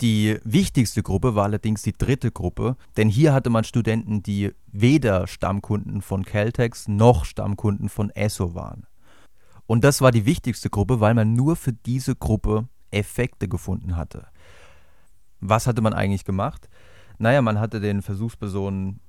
Die 0.00 0.38
wichtigste 0.44 1.02
Gruppe 1.02 1.34
war 1.34 1.44
allerdings 1.44 1.82
die 1.82 1.92
dritte 1.92 2.30
Gruppe, 2.30 2.76
denn 2.96 3.08
hier 3.08 3.32
hatte 3.32 3.48
man 3.48 3.64
Studenten, 3.64 4.22
die 4.22 4.52
weder 4.66 5.26
Stammkunden 5.26 6.02
von 6.02 6.24
Caltex 6.24 6.88
noch 6.88 7.24
Stammkunden 7.24 7.88
von 7.88 8.10
Esso 8.10 8.54
waren. 8.54 8.86
Und 9.66 9.84
das 9.84 10.00
war 10.00 10.12
die 10.12 10.26
wichtigste 10.26 10.70
Gruppe, 10.70 11.00
weil 11.00 11.14
man 11.14 11.34
nur 11.34 11.56
für 11.56 11.72
diese 11.72 12.14
Gruppe 12.14 12.68
Effekte 12.90 13.48
gefunden 13.48 13.96
hatte. 13.96 14.26
Was 15.40 15.66
hatte 15.66 15.82
man 15.82 15.92
eigentlich 15.92 16.24
gemacht? 16.24 16.68
Naja, 17.18 17.42
man 17.42 17.58
hatte 17.58 17.80
den 17.80 18.02
Versuchspersonen 18.02 19.00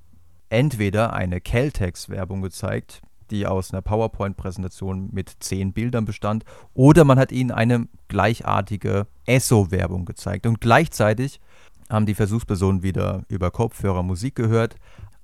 entweder 0.50 1.12
eine 1.12 1.40
Caltex-Werbung 1.40 2.42
gezeigt, 2.42 3.02
die 3.30 3.46
aus 3.46 3.72
einer 3.72 3.82
PowerPoint-Präsentation 3.82 5.10
mit 5.12 5.36
zehn 5.40 5.72
Bildern 5.72 6.06
bestand, 6.06 6.44
oder 6.74 7.04
man 7.04 7.18
hat 7.18 7.32
ihnen 7.32 7.50
eine 7.50 7.86
gleichartige 8.08 9.06
Esso-Werbung 9.26 10.06
gezeigt. 10.06 10.46
Und 10.46 10.60
gleichzeitig 10.60 11.40
haben 11.90 12.06
die 12.06 12.14
Versuchspersonen 12.14 12.82
wieder 12.82 13.24
über 13.28 13.50
Kopfhörer 13.50 14.02
Musik 14.02 14.34
gehört. 14.34 14.76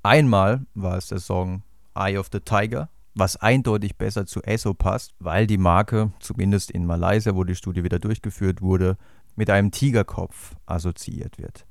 Einmal 0.02 0.66
war 0.74 0.98
es 0.98 1.08
der 1.08 1.18
Song 1.18 1.62
Eye 1.94 2.18
of 2.18 2.28
the 2.32 2.40
Tiger, 2.40 2.88
was 3.14 3.36
eindeutig 3.36 3.96
besser 3.96 4.26
zu 4.26 4.42
Esso 4.42 4.74
passt, 4.74 5.14
weil 5.18 5.46
die 5.46 5.58
Marke, 5.58 6.12
zumindest 6.20 6.70
in 6.70 6.86
Malaysia, 6.86 7.34
wo 7.34 7.44
die 7.44 7.54
Studie 7.54 7.84
wieder 7.84 7.98
durchgeführt 7.98 8.60
wurde, 8.60 8.96
mit 9.36 9.50
einem 9.50 9.70
Tigerkopf 9.70 10.56
assoziiert 10.66 11.38
wird. 11.38 11.66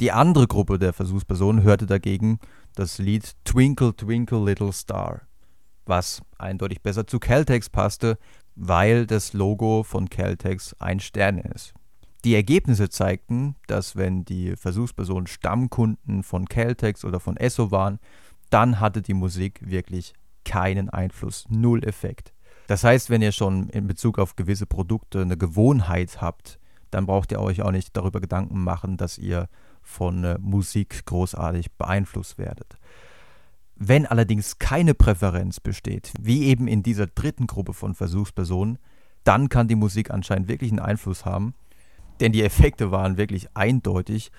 Die 0.00 0.12
andere 0.12 0.46
Gruppe 0.46 0.78
der 0.78 0.92
Versuchspersonen 0.92 1.62
hörte 1.62 1.86
dagegen 1.86 2.38
das 2.74 2.98
Lied 2.98 3.32
Twinkle 3.44 3.94
Twinkle 3.96 4.44
Little 4.44 4.72
Star 4.72 5.22
was 5.86 6.22
eindeutig 6.38 6.82
besser 6.82 7.06
zu 7.06 7.18
Caltex 7.18 7.70
passte, 7.70 8.18
weil 8.54 9.06
das 9.06 9.32
Logo 9.32 9.82
von 9.82 10.10
Caltex 10.10 10.74
ein 10.78 11.00
Stern 11.00 11.38
ist. 11.38 11.72
Die 12.24 12.34
Ergebnisse 12.34 12.88
zeigten, 12.88 13.54
dass 13.68 13.94
wenn 13.94 14.24
die 14.24 14.56
Versuchspersonen 14.56 15.28
Stammkunden 15.28 16.22
von 16.22 16.46
Caltex 16.46 17.04
oder 17.04 17.20
von 17.20 17.36
Esso 17.36 17.70
waren, 17.70 18.00
dann 18.50 18.80
hatte 18.80 19.02
die 19.02 19.14
Musik 19.14 19.60
wirklich 19.62 20.14
keinen 20.46 20.88
Einfluss, 20.88 21.44
null 21.50 21.84
Effekt. 21.84 22.32
Das 22.68 22.82
heißt, 22.82 23.10
wenn 23.10 23.20
ihr 23.20 23.32
schon 23.32 23.68
in 23.68 23.86
Bezug 23.86 24.18
auf 24.18 24.36
gewisse 24.36 24.66
Produkte 24.66 25.20
eine 25.20 25.36
Gewohnheit 25.36 26.22
habt, 26.22 26.58
dann 26.90 27.06
braucht 27.06 27.32
ihr 27.32 27.40
euch 27.40 27.62
auch 27.62 27.72
nicht 27.72 27.96
darüber 27.96 28.20
Gedanken 28.20 28.62
machen, 28.62 28.96
dass 28.96 29.18
ihr 29.18 29.48
von 29.82 30.24
äh, 30.24 30.38
Musik 30.40 31.04
großartig 31.04 31.72
beeinflusst 31.72 32.38
werdet. 32.38 32.78
Wenn 33.74 34.06
allerdings 34.06 34.58
keine 34.58 34.94
Präferenz 34.94 35.60
besteht, 35.60 36.12
wie 36.18 36.44
eben 36.44 36.66
in 36.66 36.82
dieser 36.82 37.06
dritten 37.06 37.46
Gruppe 37.46 37.74
von 37.74 37.94
Versuchspersonen, 37.94 38.78
dann 39.24 39.48
kann 39.48 39.68
die 39.68 39.74
Musik 39.74 40.10
anscheinend 40.10 40.48
wirklich 40.48 40.70
einen 40.70 40.80
Einfluss 40.80 41.24
haben, 41.24 41.54
denn 42.20 42.32
die 42.32 42.42
Effekte 42.42 42.90
waren 42.90 43.16
wirklich 43.16 43.48
eindeutig, 43.54 44.30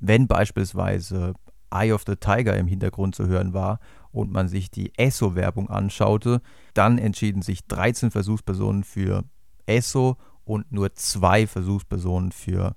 wenn 0.00 0.26
beispielsweise 0.26 1.34
Eye 1.70 1.92
of 1.92 2.04
the 2.06 2.16
Tiger 2.16 2.56
im 2.56 2.66
Hintergrund 2.66 3.14
zu 3.14 3.26
hören 3.26 3.54
war 3.54 3.78
und 4.12 4.30
man 4.30 4.48
sich 4.48 4.70
die 4.70 4.92
Esso-Werbung 4.96 5.68
anschaute, 5.70 6.40
dann 6.74 6.98
entschieden 6.98 7.42
sich 7.42 7.66
13 7.66 8.10
Versuchspersonen 8.10 8.84
für 8.84 9.24
Esso 9.66 10.16
und 10.44 10.70
nur 10.70 10.94
zwei 10.94 11.46
Versuchspersonen 11.46 12.32
für 12.32 12.76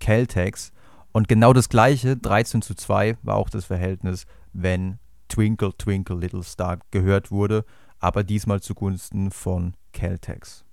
Caltex. 0.00 0.72
Und 1.12 1.28
genau 1.28 1.52
das 1.52 1.68
gleiche, 1.68 2.16
13 2.16 2.60
zu 2.60 2.74
2, 2.74 3.18
war 3.22 3.36
auch 3.36 3.48
das 3.48 3.64
Verhältnis, 3.64 4.26
wenn 4.52 4.98
Twinkle 5.28 5.72
Twinkle 5.76 6.16
Little 6.16 6.42
Star 6.42 6.78
gehört 6.90 7.30
wurde, 7.30 7.64
aber 8.00 8.24
diesmal 8.24 8.60
zugunsten 8.60 9.30
von 9.30 9.74
Caltex. 9.92 10.64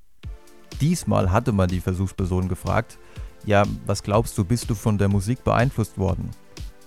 Diesmal 0.80 1.32
hatte 1.32 1.52
man 1.52 1.70
die 1.70 1.80
Versuchsperson 1.80 2.48
gefragt, 2.48 2.98
ja, 3.46 3.64
was 3.86 4.04
glaubst 4.04 4.38
du, 4.38 4.46
bist 4.46 4.70
du 4.70 4.76
von 4.76 4.98
der 4.98 5.10
Musik 5.10 5.44
beeinflusst 5.44 5.98
worden? 5.98 6.32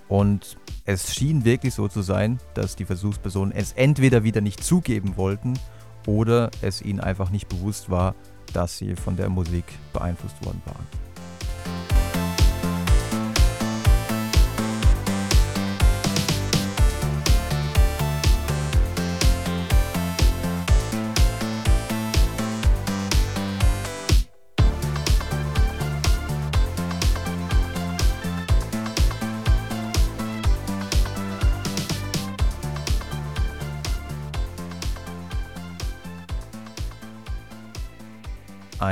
Und 0.08 0.56
es 0.84 1.14
schien 1.14 1.44
wirklich 1.44 1.74
so 1.74 1.88
zu 1.88 2.02
sein, 2.02 2.38
dass 2.54 2.76
die 2.76 2.84
Versuchspersonen 2.84 3.52
es 3.52 3.72
entweder 3.72 4.22
wieder 4.24 4.40
nicht 4.40 4.62
zugeben 4.62 5.16
wollten 5.16 5.54
oder 6.06 6.50
es 6.60 6.82
ihnen 6.82 7.00
einfach 7.00 7.30
nicht 7.30 7.48
bewusst 7.48 7.90
war, 7.90 8.14
dass 8.52 8.78
sie 8.78 8.94
von 8.94 9.16
der 9.16 9.30
Musik 9.30 9.64
beeinflusst 9.92 10.44
worden 10.44 10.62
waren. 10.66 10.86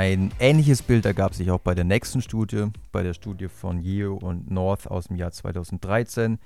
Ein 0.03 0.33
ähnliches 0.37 0.81
Bild 0.81 1.05
ergab 1.05 1.33
sich 1.33 1.49
auch 1.49 1.61
bei 1.61 1.73
der 1.75 1.85
nächsten 1.85 2.21
Studie, 2.21 2.65
bei 2.91 3.03
der 3.03 3.13
Studie 3.13 3.47
von 3.47 3.79
Yeo 3.79 4.15
und 4.15 4.51
North 4.51 4.85
aus 4.85 5.05
dem 5.05 5.15
Jahr 5.15 5.31
2013. 5.31 6.39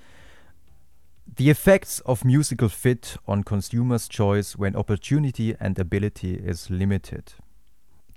The 1.40 1.50
effects 1.50 2.06
of 2.06 2.24
musical 2.24 2.70
fit 2.70 3.18
on 3.26 3.44
consumers' 3.44 4.10
choice 4.10 4.60
when 4.60 4.76
opportunity 4.76 5.56
and 5.58 5.80
ability 5.80 6.36
is 6.36 6.70
limited. 6.70 7.36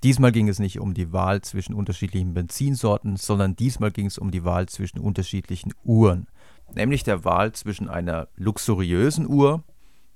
Diesmal 0.03 0.31
ging 0.31 0.47
es 0.47 0.59
nicht 0.59 0.79
um 0.79 0.93
die 0.93 1.11
Wahl 1.11 1.41
zwischen 1.41 1.73
unterschiedlichen 1.73 2.35
Benzinsorten, 2.35 3.17
sondern 3.17 3.55
diesmal 3.55 3.89
ging 3.89 4.05
es 4.05 4.19
um 4.19 4.29
die 4.29 4.43
Wahl 4.43 4.69
zwischen 4.69 4.99
unterschiedlichen 4.99 5.73
Uhren. 5.83 6.27
Nämlich 6.75 7.01
der 7.01 7.25
Wahl 7.25 7.51
zwischen 7.53 7.89
einer 7.89 8.27
luxuriösen 8.35 9.27
Uhr, 9.27 9.63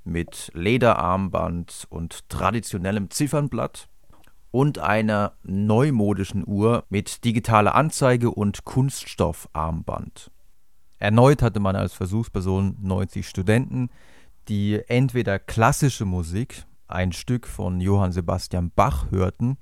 mit 0.04 0.52
Lederarmband 0.54 1.88
und 1.90 2.30
traditionellem 2.30 3.10
Ziffernblatt 3.10 3.90
und 4.56 4.80
einer 4.80 5.34
neumodischen 5.44 6.48
Uhr 6.48 6.86
mit 6.88 7.26
digitaler 7.26 7.76
Anzeige 7.76 8.32
und 8.32 8.64
Kunststoffarmband. 8.64 10.32
Erneut 10.98 11.42
hatte 11.42 11.60
man 11.60 11.76
als 11.76 11.94
Versuchsperson 11.94 12.78
90 12.82 13.28
Studenten, 13.28 13.90
die 14.48 14.82
entweder 14.88 15.40
klassische 15.40 16.06
Musik, 16.06 16.64
ein 16.88 17.12
Stück 17.12 17.48
von 17.48 17.82
Johann 17.82 18.14
Sebastian 18.14 18.72
Bach 18.74 19.12
hörten, 19.12 19.58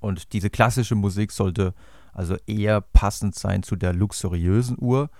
und 0.00 0.32
diese 0.32 0.50
klassische 0.50 0.96
Musik 0.96 1.30
sollte 1.30 1.72
also 2.12 2.34
eher 2.48 2.80
passend 2.80 3.36
sein 3.36 3.62
zu 3.62 3.76
der 3.76 3.92
luxuriösen 3.92 4.78
Uhr. 4.80 5.10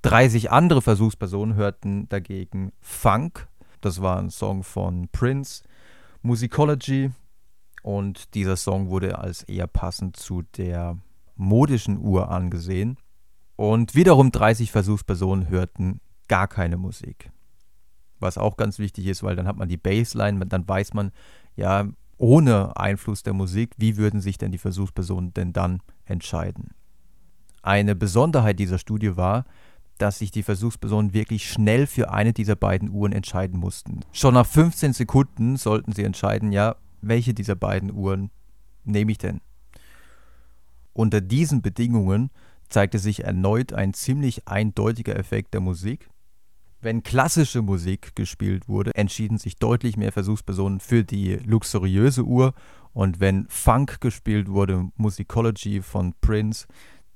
30 0.00 0.50
andere 0.50 0.80
Versuchspersonen 0.80 1.56
hörten 1.56 2.08
dagegen 2.08 2.72
Funk, 2.80 3.48
das 3.82 4.00
war 4.00 4.16
ein 4.18 4.30
Song 4.30 4.62
von 4.62 5.08
Prince, 5.12 5.62
Musicology 6.22 7.10
und 7.82 8.34
dieser 8.34 8.56
Song 8.56 8.90
wurde 8.90 9.18
als 9.18 9.42
eher 9.42 9.66
passend 9.66 10.16
zu 10.16 10.42
der 10.56 10.98
modischen 11.36 11.98
Uhr 11.98 12.30
angesehen. 12.30 12.98
Und 13.56 13.94
wiederum 13.94 14.32
30 14.32 14.72
Versuchspersonen 14.72 15.48
hörten 15.48 16.00
gar 16.28 16.48
keine 16.48 16.76
Musik. 16.76 17.30
Was 18.18 18.38
auch 18.38 18.56
ganz 18.56 18.78
wichtig 18.78 19.06
ist, 19.06 19.22
weil 19.22 19.36
dann 19.36 19.46
hat 19.46 19.56
man 19.56 19.68
die 19.68 19.76
Bassline, 19.76 20.44
dann 20.46 20.68
weiß 20.68 20.94
man, 20.94 21.12
ja, 21.56 21.88
ohne 22.18 22.76
Einfluss 22.76 23.22
der 23.22 23.32
Musik, 23.32 23.74
wie 23.78 23.96
würden 23.96 24.20
sich 24.20 24.36
denn 24.36 24.52
die 24.52 24.58
Versuchspersonen 24.58 25.32
denn 25.32 25.54
dann 25.54 25.80
entscheiden? 26.04 26.70
Eine 27.62 27.94
Besonderheit 27.94 28.58
dieser 28.58 28.78
Studie 28.78 29.16
war, 29.16 29.44
dass 29.96 30.18
sich 30.18 30.30
die 30.30 30.42
Versuchspersonen 30.42 31.12
wirklich 31.12 31.50
schnell 31.50 31.86
für 31.86 32.10
eine 32.10 32.32
dieser 32.32 32.56
beiden 32.56 32.90
Uhren 32.90 33.12
entscheiden 33.12 33.58
mussten. 33.58 34.00
Schon 34.12 34.34
nach 34.34 34.46
15 34.46 34.92
Sekunden 34.92 35.56
sollten 35.56 35.92
sie 35.92 36.04
entscheiden, 36.04 36.52
ja, 36.52 36.76
welche 37.00 37.34
dieser 37.34 37.54
beiden 37.54 37.92
Uhren 37.92 38.30
nehme 38.84 39.12
ich 39.12 39.18
denn? 39.18 39.40
Unter 40.92 41.20
diesen 41.20 41.62
Bedingungen 41.62 42.30
zeigte 42.68 42.98
sich 42.98 43.24
erneut 43.24 43.72
ein 43.72 43.94
ziemlich 43.94 44.46
eindeutiger 44.46 45.16
Effekt 45.16 45.54
der 45.54 45.60
Musik. 45.60 46.08
Wenn 46.80 47.02
klassische 47.02 47.62
Musik 47.62 48.14
gespielt 48.16 48.68
wurde, 48.68 48.94
entschieden 48.94 49.38
sich 49.38 49.56
deutlich 49.56 49.96
mehr 49.96 50.12
Versuchspersonen 50.12 50.80
für 50.80 51.04
die 51.04 51.36
luxuriöse 51.36 52.24
Uhr 52.24 52.54
und 52.92 53.20
wenn 53.20 53.46
Funk 53.48 54.00
gespielt 54.00 54.48
wurde, 54.48 54.88
Musicology 54.96 55.80
von 55.80 56.14
Prince, 56.20 56.66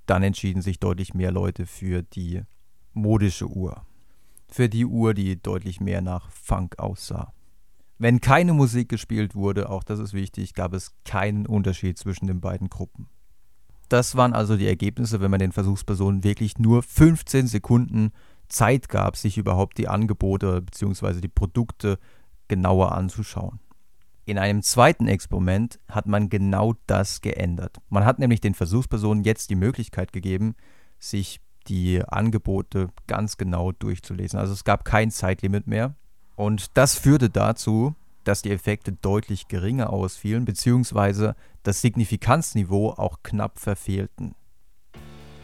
dann 0.07 0.23
entschieden 0.23 0.63
sich 0.63 0.81
deutlich 0.81 1.15
mehr 1.15 1.31
Leute 1.31 1.67
für 1.67 2.03
die 2.03 2.43
modische 2.95 3.47
Uhr. 3.47 3.85
Für 4.49 4.69
die 4.69 4.87
Uhr, 4.87 5.13
die 5.13 5.43
deutlich 5.43 5.81
mehr 5.81 6.01
nach 6.01 6.31
Funk 6.31 6.79
aussah. 6.79 7.34
Wenn 7.99 8.21
keine 8.21 8.53
Musik 8.53 8.89
gespielt 8.89 9.35
wurde, 9.35 9.71
auch 9.71 9.85
das 9.85 9.99
ist 9.99 10.13
wichtig, 10.15 10.55
gab 10.55 10.75
es 10.75 10.93
keinen 11.05 11.47
Unterschied 11.47 11.99
zwischen 11.99 12.27
den 12.27 12.41
beiden 12.41 12.69
Gruppen. 12.69 13.09
Das 13.89 14.17
waren 14.17 14.33
also 14.33 14.57
die 14.57 14.67
Ergebnisse, 14.67 15.21
wenn 15.21 15.31
man 15.31 15.41
den 15.41 15.53
Versuchspersonen 15.53 16.25
wirklich 16.25 16.59
nur 16.59 16.83
15 16.83 17.47
Sekunden 17.47 18.13
Zeit 18.49 18.89
gab, 18.89 19.17
sich 19.17 19.39
überhaupt 19.39 19.79
die 19.79 19.89
Angebote 19.89 20.63
bzw. 20.63 21.21
die 21.21 21.29
Produkte 21.29 21.99
genauer 22.49 22.93
anzuschauen. 22.93 23.61
In 24.27 24.39
einem 24.39 24.63
zweiten 24.63 25.07
Experiment 25.07 25.79
hat 25.89 26.07
man 26.07 26.31
genau 26.31 26.75
das 26.87 27.21
geändert. 27.21 27.77
Man 27.91 28.07
hat 28.07 28.19
nämlich 28.19 28.41
den 28.41 28.55
Versuchspersonen 28.55 29.23
jetzt 29.23 29.51
die 29.51 29.55
Möglichkeit 29.55 30.13
gegeben, 30.13 30.55
sich 30.99 31.41
die 31.69 32.03
Angebote 32.03 32.89
ganz 33.07 33.37
genau 33.37 33.73
durchzulesen. 33.73 34.39
Also 34.39 34.55
es 34.55 34.65
gab 34.65 34.85
kein 34.85 35.11
Zeitlimit 35.11 35.67
mehr. 35.67 35.95
Und 36.37 36.77
das 36.77 36.97
führte 36.97 37.31
dazu, 37.31 37.95
dass 38.25 38.43
die 38.43 38.51
Effekte 38.51 38.93
deutlich 38.93 39.49
geringer 39.49 39.91
ausfielen, 39.91 40.45
beziehungsweise 40.45 41.37
das 41.63 41.81
Signifikanzniveau 41.81 42.91
auch 42.91 43.19
knapp 43.23 43.59
verfehlten. 43.59 44.35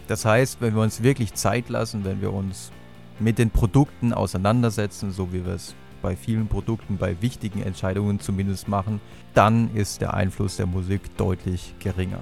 Das 0.08 0.24
heißt, 0.24 0.60
wenn 0.60 0.74
wir 0.74 0.82
uns 0.82 1.02
wirklich 1.02 1.34
Zeit 1.34 1.68
lassen, 1.68 2.04
wenn 2.04 2.20
wir 2.20 2.32
uns 2.32 2.72
mit 3.20 3.38
den 3.38 3.50
Produkten 3.50 4.12
auseinandersetzen, 4.12 5.12
so 5.12 5.32
wie 5.32 5.44
wir 5.44 5.54
es 5.54 5.74
bei 6.02 6.16
vielen 6.16 6.48
Produkten, 6.48 6.96
bei 6.96 7.20
wichtigen 7.20 7.62
Entscheidungen 7.62 8.18
zumindest 8.18 8.66
machen, 8.66 9.00
dann 9.34 9.74
ist 9.74 10.00
der 10.00 10.14
Einfluss 10.14 10.56
der 10.56 10.66
Musik 10.66 11.16
deutlich 11.16 11.74
geringer. 11.78 12.20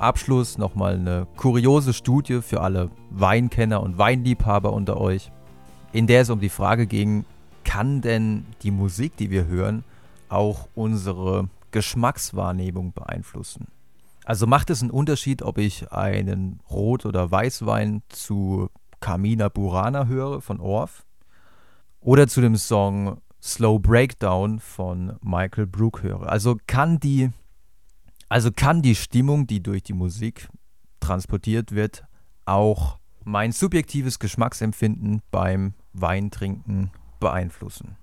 Abschluss 0.00 0.58
nochmal 0.58 0.94
eine 0.94 1.26
kuriose 1.36 1.92
Studie 1.92 2.40
für 2.40 2.62
alle 2.62 2.90
Weinkenner 3.10 3.82
und 3.82 3.98
Weinliebhaber 3.98 4.72
unter 4.72 4.98
euch, 4.98 5.30
in 5.92 6.06
der 6.06 6.22
es 6.22 6.30
um 6.30 6.40
die 6.40 6.48
Frage 6.48 6.86
ging, 6.86 7.24
kann 7.64 8.00
denn 8.00 8.46
die 8.62 8.70
Musik, 8.70 9.16
die 9.16 9.30
wir 9.30 9.46
hören, 9.46 9.84
auch 10.28 10.68
unsere 10.74 11.48
Geschmackswahrnehmung 11.70 12.92
beeinflussen? 12.92 13.68
Also 14.24 14.46
macht 14.46 14.70
es 14.70 14.80
einen 14.80 14.90
Unterschied, 14.90 15.42
ob 15.42 15.58
ich 15.58 15.92
einen 15.92 16.60
Rot- 16.70 17.06
oder 17.06 17.30
Weißwein 17.30 18.02
zu 18.08 18.68
Carmina 19.00 19.48
Burana 19.48 20.06
höre 20.06 20.40
von 20.40 20.60
Orff 20.60 21.04
oder 22.00 22.26
zu 22.28 22.40
dem 22.40 22.56
Song 22.56 23.20
Slow 23.42 23.78
Breakdown 23.78 24.60
von 24.60 25.16
Michael 25.22 25.66
Brook 25.66 26.02
höre? 26.02 26.28
Also 26.28 26.56
kann 26.66 27.00
die 27.00 27.30
also 28.30 28.50
kann 28.52 28.80
die 28.80 28.94
Stimmung, 28.94 29.46
die 29.46 29.62
durch 29.62 29.82
die 29.82 29.92
Musik 29.92 30.48
transportiert 31.00 31.72
wird, 31.72 32.04
auch 32.46 32.98
mein 33.24 33.52
subjektives 33.52 34.18
Geschmacksempfinden 34.18 35.20
beim 35.30 35.74
Weintrinken 35.92 36.92
beeinflussen. 37.18 37.96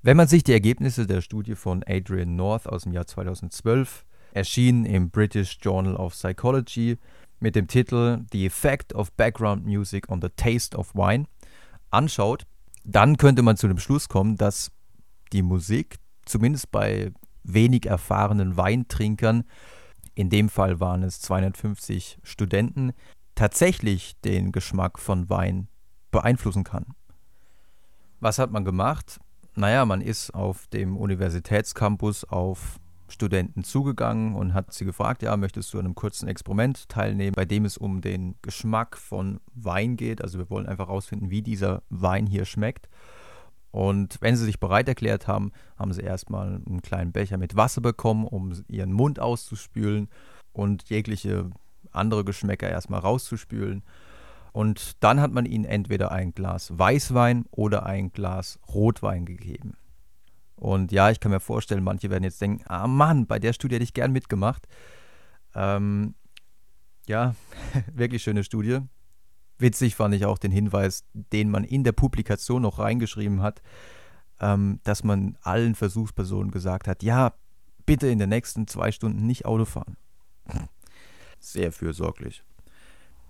Wenn 0.00 0.16
man 0.16 0.28
sich 0.28 0.44
die 0.44 0.52
Ergebnisse 0.52 1.06
der 1.06 1.20
Studie 1.20 1.56
von 1.56 1.82
Adrian 1.86 2.36
North 2.36 2.68
aus 2.68 2.84
dem 2.84 2.92
Jahr 2.92 3.06
2012, 3.06 4.06
erschienen 4.32 4.84
im 4.84 5.10
British 5.10 5.58
Journal 5.60 5.96
of 5.96 6.12
Psychology, 6.12 6.96
mit 7.40 7.56
dem 7.56 7.66
Titel 7.66 8.24
The 8.32 8.46
Effect 8.46 8.94
of 8.94 9.12
Background 9.12 9.66
Music 9.66 10.08
on 10.08 10.22
the 10.22 10.28
Taste 10.36 10.76
of 10.76 10.94
Wine 10.94 11.26
anschaut, 11.90 12.46
dann 12.84 13.16
könnte 13.16 13.42
man 13.42 13.56
zu 13.56 13.66
dem 13.66 13.78
Schluss 13.78 14.08
kommen, 14.08 14.36
dass 14.36 14.70
die 15.32 15.42
Musik 15.42 15.96
zumindest 16.24 16.70
bei 16.70 17.12
wenig 17.52 17.86
erfahrenen 17.86 18.56
Weintrinkern, 18.56 19.44
in 20.14 20.30
dem 20.30 20.48
Fall 20.48 20.80
waren 20.80 21.02
es 21.02 21.20
250 21.20 22.18
Studenten, 22.22 22.92
tatsächlich 23.34 24.20
den 24.20 24.50
Geschmack 24.52 24.98
von 24.98 25.30
Wein 25.30 25.68
beeinflussen 26.10 26.64
kann. 26.64 26.86
Was 28.20 28.38
hat 28.38 28.50
man 28.50 28.64
gemacht? 28.64 29.20
Naja, 29.54 29.84
man 29.84 30.00
ist 30.00 30.34
auf 30.34 30.66
dem 30.68 30.96
Universitätscampus 30.96 32.24
auf 32.24 32.80
Studenten 33.08 33.64
zugegangen 33.64 34.34
und 34.34 34.54
hat 34.54 34.72
sie 34.72 34.84
gefragt, 34.84 35.22
ja, 35.22 35.36
möchtest 35.36 35.72
du 35.72 35.78
an 35.78 35.86
einem 35.86 35.94
kurzen 35.94 36.28
Experiment 36.28 36.88
teilnehmen, 36.88 37.34
bei 37.34 37.44
dem 37.44 37.64
es 37.64 37.78
um 37.78 38.00
den 38.00 38.34
Geschmack 38.42 38.98
von 38.98 39.40
Wein 39.54 39.96
geht. 39.96 40.22
Also 40.22 40.38
wir 40.38 40.50
wollen 40.50 40.66
einfach 40.66 40.88
herausfinden, 40.88 41.30
wie 41.30 41.42
dieser 41.42 41.82
Wein 41.88 42.26
hier 42.26 42.44
schmeckt. 42.44 42.88
Und 43.70 44.16
wenn 44.20 44.36
sie 44.36 44.44
sich 44.44 44.60
bereit 44.60 44.88
erklärt 44.88 45.28
haben, 45.28 45.52
haben 45.76 45.92
sie 45.92 46.02
erstmal 46.02 46.60
einen 46.66 46.82
kleinen 46.82 47.12
Becher 47.12 47.36
mit 47.36 47.56
Wasser 47.56 47.80
bekommen, 47.80 48.26
um 48.26 48.52
ihren 48.68 48.92
Mund 48.92 49.20
auszuspülen 49.20 50.08
und 50.52 50.88
jegliche 50.88 51.50
andere 51.92 52.24
Geschmäcker 52.24 52.68
erstmal 52.68 53.00
rauszuspülen. 53.00 53.82
Und 54.52 54.92
dann 55.00 55.20
hat 55.20 55.32
man 55.32 55.46
ihnen 55.46 55.64
entweder 55.64 56.10
ein 56.10 56.32
Glas 56.32 56.76
Weißwein 56.76 57.44
oder 57.50 57.86
ein 57.86 58.10
Glas 58.10 58.58
Rotwein 58.68 59.26
gegeben. 59.26 59.76
Und 60.56 60.90
ja, 60.90 61.10
ich 61.10 61.20
kann 61.20 61.30
mir 61.30 61.40
vorstellen, 61.40 61.84
manche 61.84 62.10
werden 62.10 62.24
jetzt 62.24 62.40
denken, 62.40 62.64
ah 62.66 62.88
Mann, 62.88 63.26
bei 63.26 63.38
der 63.38 63.52
Studie 63.52 63.76
hätte 63.76 63.84
ich 63.84 63.94
gern 63.94 64.10
mitgemacht. 64.12 64.66
Ähm, 65.54 66.14
ja, 67.06 67.34
wirklich 67.94 68.22
schöne 68.22 68.42
Studie. 68.42 68.80
Witzig 69.58 69.96
fand 69.96 70.14
ich 70.14 70.24
auch 70.24 70.38
den 70.38 70.52
Hinweis, 70.52 71.04
den 71.12 71.50
man 71.50 71.64
in 71.64 71.84
der 71.84 71.92
Publikation 71.92 72.62
noch 72.62 72.78
reingeschrieben 72.78 73.42
hat, 73.42 73.60
ähm, 74.40 74.80
dass 74.84 75.02
man 75.04 75.36
allen 75.42 75.74
Versuchspersonen 75.74 76.50
gesagt 76.50 76.86
hat, 76.86 77.02
ja, 77.02 77.34
bitte 77.86 78.06
in 78.06 78.18
den 78.18 78.28
nächsten 78.28 78.66
zwei 78.66 78.92
Stunden 78.92 79.26
nicht 79.26 79.46
Auto 79.46 79.64
fahren. 79.64 79.96
Sehr 81.40 81.72
fürsorglich. 81.72 82.44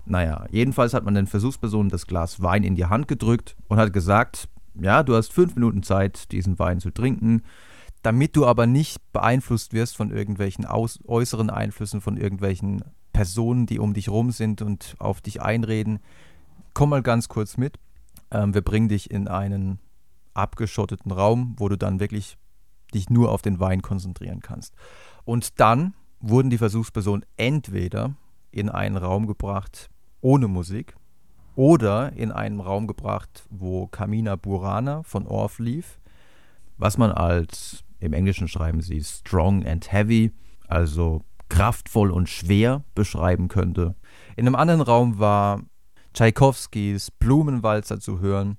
Naja, 0.05 0.45
jedenfalls 0.51 0.93
hat 0.93 1.05
man 1.05 1.13
den 1.13 1.27
Versuchspersonen 1.27 1.89
das 1.89 2.07
Glas 2.07 2.41
Wein 2.41 2.63
in 2.63 2.75
die 2.75 2.85
Hand 2.85 3.07
gedrückt 3.07 3.55
und 3.67 3.77
hat 3.77 3.93
gesagt, 3.93 4.49
ja, 4.75 5.03
du 5.03 5.15
hast 5.15 5.33
fünf 5.33 5.55
Minuten 5.55 5.83
Zeit, 5.83 6.31
diesen 6.31 6.57
Wein 6.59 6.79
zu 6.79 6.91
trinken, 6.91 7.43
damit 8.01 8.35
du 8.35 8.45
aber 8.45 8.65
nicht 8.65 8.97
beeinflusst 9.11 9.73
wirst 9.73 9.95
von 9.95 10.11
irgendwelchen 10.11 10.65
äußeren 10.65 11.49
Einflüssen, 11.49 12.01
von 12.01 12.17
irgendwelchen 12.17 12.83
Personen, 13.19 13.65
die 13.65 13.79
um 13.79 13.93
dich 13.93 14.07
rum 14.07 14.31
sind 14.31 14.61
und 14.61 14.95
auf 14.97 15.19
dich 15.19 15.41
einreden. 15.41 15.99
Komm 16.73 16.91
mal 16.91 17.01
ganz 17.01 17.27
kurz 17.27 17.57
mit. 17.57 17.77
Ähm, 18.31 18.53
wir 18.53 18.61
bringen 18.61 18.87
dich 18.87 19.11
in 19.11 19.27
einen 19.27 19.79
abgeschotteten 20.33 21.11
Raum, 21.11 21.53
wo 21.57 21.67
du 21.67 21.77
dann 21.77 21.99
wirklich 21.99 22.37
dich 22.93 23.09
nur 23.09 23.33
auf 23.33 23.41
den 23.41 23.59
Wein 23.59 23.81
konzentrieren 23.81 24.39
kannst. 24.39 24.73
Und 25.25 25.59
dann 25.59 25.95
wurden 26.21 26.49
die 26.49 26.57
Versuchspersonen 26.57 27.25
entweder 27.35 28.15
in 28.51 28.69
einen 28.69 28.95
Raum 28.95 29.27
gebracht 29.27 29.89
ohne 30.21 30.47
Musik 30.47 30.95
oder 31.57 32.13
in 32.13 32.31
einen 32.31 32.61
Raum 32.61 32.87
gebracht, 32.87 33.43
wo 33.49 33.87
Kamina 33.87 34.37
Burana 34.37 35.03
von 35.03 35.27
Orff 35.27 35.59
lief, 35.59 35.99
was 36.77 36.97
man 36.97 37.11
als 37.11 37.83
im 37.99 38.13
Englischen 38.13 38.47
schreiben 38.47 38.79
sie 38.79 39.03
strong 39.03 39.65
and 39.65 39.91
heavy, 39.91 40.31
also 40.69 41.25
kraftvoll 41.49 42.11
und 42.11 42.29
schwer 42.29 42.83
beschreiben 42.95 43.47
könnte. 43.47 43.95
In 44.35 44.47
einem 44.47 44.55
anderen 44.55 44.81
Raum 44.81 45.19
war 45.19 45.61
Tschaikowskis 46.13 47.11
Blumenwalzer 47.11 47.99
zu 47.99 48.19
hören, 48.19 48.57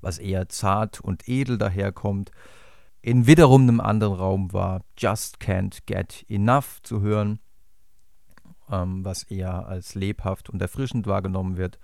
was 0.00 0.18
eher 0.18 0.48
zart 0.48 1.00
und 1.00 1.28
edel 1.28 1.58
daherkommt. 1.58 2.30
In 3.00 3.26
wiederum 3.26 3.62
einem 3.62 3.80
anderen 3.80 4.14
Raum 4.14 4.52
war 4.52 4.82
Just 4.96 5.40
Can't 5.40 5.80
Get 5.86 6.24
Enough 6.28 6.80
zu 6.82 7.00
hören, 7.00 7.40
ähm, 8.70 9.04
was 9.04 9.24
eher 9.24 9.66
als 9.66 9.94
lebhaft 9.94 10.50
und 10.50 10.62
erfrischend 10.62 11.06
wahrgenommen 11.06 11.56
wird. 11.56 11.78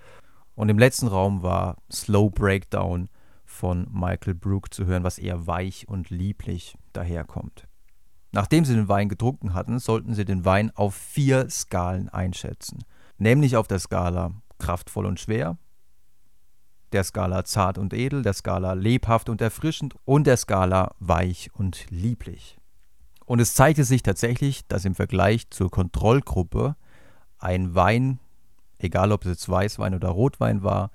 Und 0.54 0.68
im 0.68 0.78
letzten 0.78 1.06
Raum 1.06 1.42
war 1.42 1.76
Slow 1.92 2.30
Breakdown 2.30 3.08
von 3.44 3.86
Michael 3.92 4.34
Brook 4.34 4.74
zu 4.74 4.86
hören, 4.86 5.04
was 5.04 5.18
eher 5.18 5.46
weich 5.46 5.88
und 5.88 6.10
lieblich 6.10 6.76
daherkommt. 6.92 7.67
Nachdem 8.32 8.64
sie 8.64 8.74
den 8.74 8.88
Wein 8.88 9.08
getrunken 9.08 9.54
hatten, 9.54 9.78
sollten 9.78 10.14
sie 10.14 10.24
den 10.24 10.44
Wein 10.44 10.70
auf 10.74 10.94
vier 10.94 11.48
Skalen 11.48 12.08
einschätzen. 12.08 12.84
Nämlich 13.16 13.56
auf 13.56 13.68
der 13.68 13.78
Skala 13.78 14.32
kraftvoll 14.58 15.06
und 15.06 15.18
schwer, 15.18 15.56
der 16.92 17.04
Skala 17.04 17.44
zart 17.44 17.78
und 17.78 17.92
edel, 17.92 18.22
der 18.22 18.32
Skala 18.32 18.72
lebhaft 18.72 19.28
und 19.28 19.40
erfrischend 19.40 19.94
und 20.04 20.26
der 20.26 20.36
Skala 20.36 20.94
weich 20.98 21.50
und 21.54 21.86
lieblich. 21.90 22.58
Und 23.24 23.40
es 23.40 23.54
zeigte 23.54 23.84
sich 23.84 24.02
tatsächlich, 24.02 24.66
dass 24.68 24.84
im 24.84 24.94
Vergleich 24.94 25.50
zur 25.50 25.70
Kontrollgruppe 25.70 26.76
ein 27.38 27.74
Wein, 27.74 28.20
egal 28.78 29.12
ob 29.12 29.24
es 29.24 29.30
jetzt 29.30 29.48
Weißwein 29.48 29.94
oder 29.94 30.08
Rotwein 30.08 30.62
war, 30.62 30.90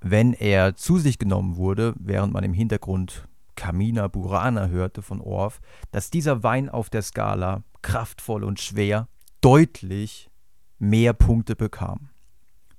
wenn 0.00 0.32
er 0.32 0.76
zu 0.76 0.98
sich 0.98 1.18
genommen 1.18 1.56
wurde, 1.56 1.94
während 1.98 2.32
man 2.32 2.44
im 2.44 2.54
Hintergrund 2.54 3.28
Camina 3.58 4.06
Burana 4.06 4.68
hörte 4.68 5.02
von 5.02 5.20
Orff, 5.20 5.60
dass 5.90 6.10
dieser 6.10 6.44
Wein 6.44 6.68
auf 6.68 6.90
der 6.90 7.02
Skala 7.02 7.64
kraftvoll 7.82 8.44
und 8.44 8.60
schwer 8.60 9.08
deutlich 9.40 10.30
mehr 10.78 11.12
Punkte 11.12 11.56
bekam. 11.56 12.10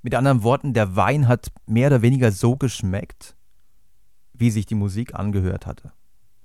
Mit 0.03 0.15
anderen 0.15 0.41
Worten, 0.41 0.73
der 0.73 0.95
Wein 0.95 1.27
hat 1.27 1.51
mehr 1.65 1.87
oder 1.87 2.01
weniger 2.01 2.31
so 2.31 2.55
geschmeckt, 2.55 3.35
wie 4.31 4.49
sich 4.51 4.65
die 4.65 4.75
Musik 4.75 5.15
angehört 5.15 5.65
hatte. 5.65 5.91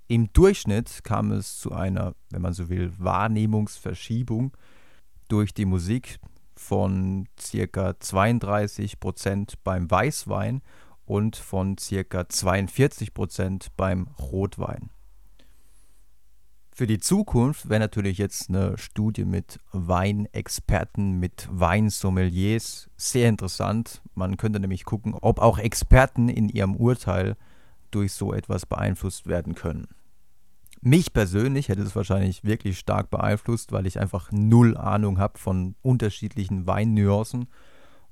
Im 0.09 0.33
Durchschnitt 0.33 1.05
kam 1.05 1.31
es 1.31 1.61
zu 1.61 1.71
einer, 1.71 2.17
wenn 2.31 2.43
man 2.43 2.55
so 2.55 2.69
will, 2.69 2.93
Wahrnehmungsverschiebung 2.99 4.57
durch 5.29 5.55
die 5.55 5.65
Musik 5.65 6.19
von 6.57 7.29
ca. 7.37 7.91
32% 7.91 9.55
beim 9.63 9.89
Weißwein 9.89 10.61
und 11.07 11.37
von 11.37 11.77
ca. 11.77 12.21
42% 12.21 13.69
beim 13.77 14.09
Rotwein. 14.19 14.91
Für 16.77 16.89
die 16.89 16.99
Zukunft 16.99 17.69
wäre 17.69 17.79
natürlich 17.79 18.19
jetzt 18.19 18.49
eine 18.49 18.77
Studie 18.79 19.25
mit 19.25 19.61
Weinexperten, 19.71 21.21
mit 21.21 21.47
Weinsommeliers 21.49 22.91
sehr 22.97 23.29
interessant. 23.29 24.03
Man 24.15 24.37
könnte 24.37 24.59
nämlich 24.59 24.85
gucken, 24.85 25.15
ob 25.15 25.39
auch 25.39 25.59
Experten 25.59 26.29
in 26.29 26.49
ihrem 26.49 26.75
Urteil 26.75 27.37
durch 27.93 28.13
so 28.13 28.33
etwas 28.33 28.67
beeinflusst 28.67 29.29
werden 29.29 29.55
können. 29.55 29.87
Mich 30.81 31.13
persönlich 31.13 31.69
hätte 31.69 31.83
es 31.83 31.95
wahrscheinlich 31.95 32.43
wirklich 32.43 32.79
stark 32.79 33.09
beeinflusst, 33.09 33.71
weil 33.71 33.87
ich 33.87 34.01
einfach 34.01 34.33
null 34.33 34.77
Ahnung 34.77 35.19
habe 35.19 35.39
von 35.39 35.77
unterschiedlichen 35.81 36.67
Weinnuancen. 36.67 37.47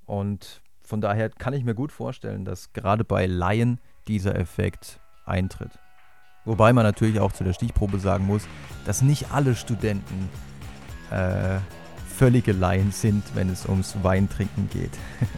Und 0.07 0.62
von 0.85 1.01
daher 1.01 1.31
kann 1.31 1.55
ich 1.55 1.64
mir 1.64 1.75
gut 1.75 1.92
vorstellen, 1.92 2.45
dass 2.45 2.73
gerade 2.73 3.05
bei 3.05 3.27
Laien 3.27 3.81
dieser 4.09 4.38
Effekt 4.38 5.01
eintritt. 5.25 5.79
Wobei 6.45 6.73
man 6.73 6.85
natürlich 6.85 7.21
auch 7.21 7.33
zu 7.33 7.45
der 7.45 7.53
Stichprobe 7.53 7.99
sagen 7.99 8.27
muss, 8.27 8.42
dass 8.85 9.03
nicht 9.03 9.33
alle 9.33 9.55
Studenten 9.55 10.29
äh, 11.11 11.59
völlige 12.16 12.53
Laien 12.53 12.90
sind, 12.90 13.23
wenn 13.35 13.49
es 13.49 13.66
ums 13.66 13.97
Weintrinken 14.03 14.68
geht. 14.71 14.99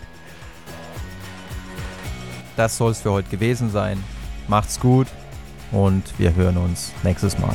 das 2.56 2.76
soll 2.76 2.92
es 2.92 3.02
für 3.02 3.12
heute 3.12 3.28
gewesen 3.28 3.70
sein. 3.70 4.02
Macht's 4.48 4.80
gut 4.80 5.08
und 5.72 6.02
wir 6.18 6.34
hören 6.34 6.56
uns 6.56 6.92
nächstes 7.02 7.38
Mal. 7.38 7.54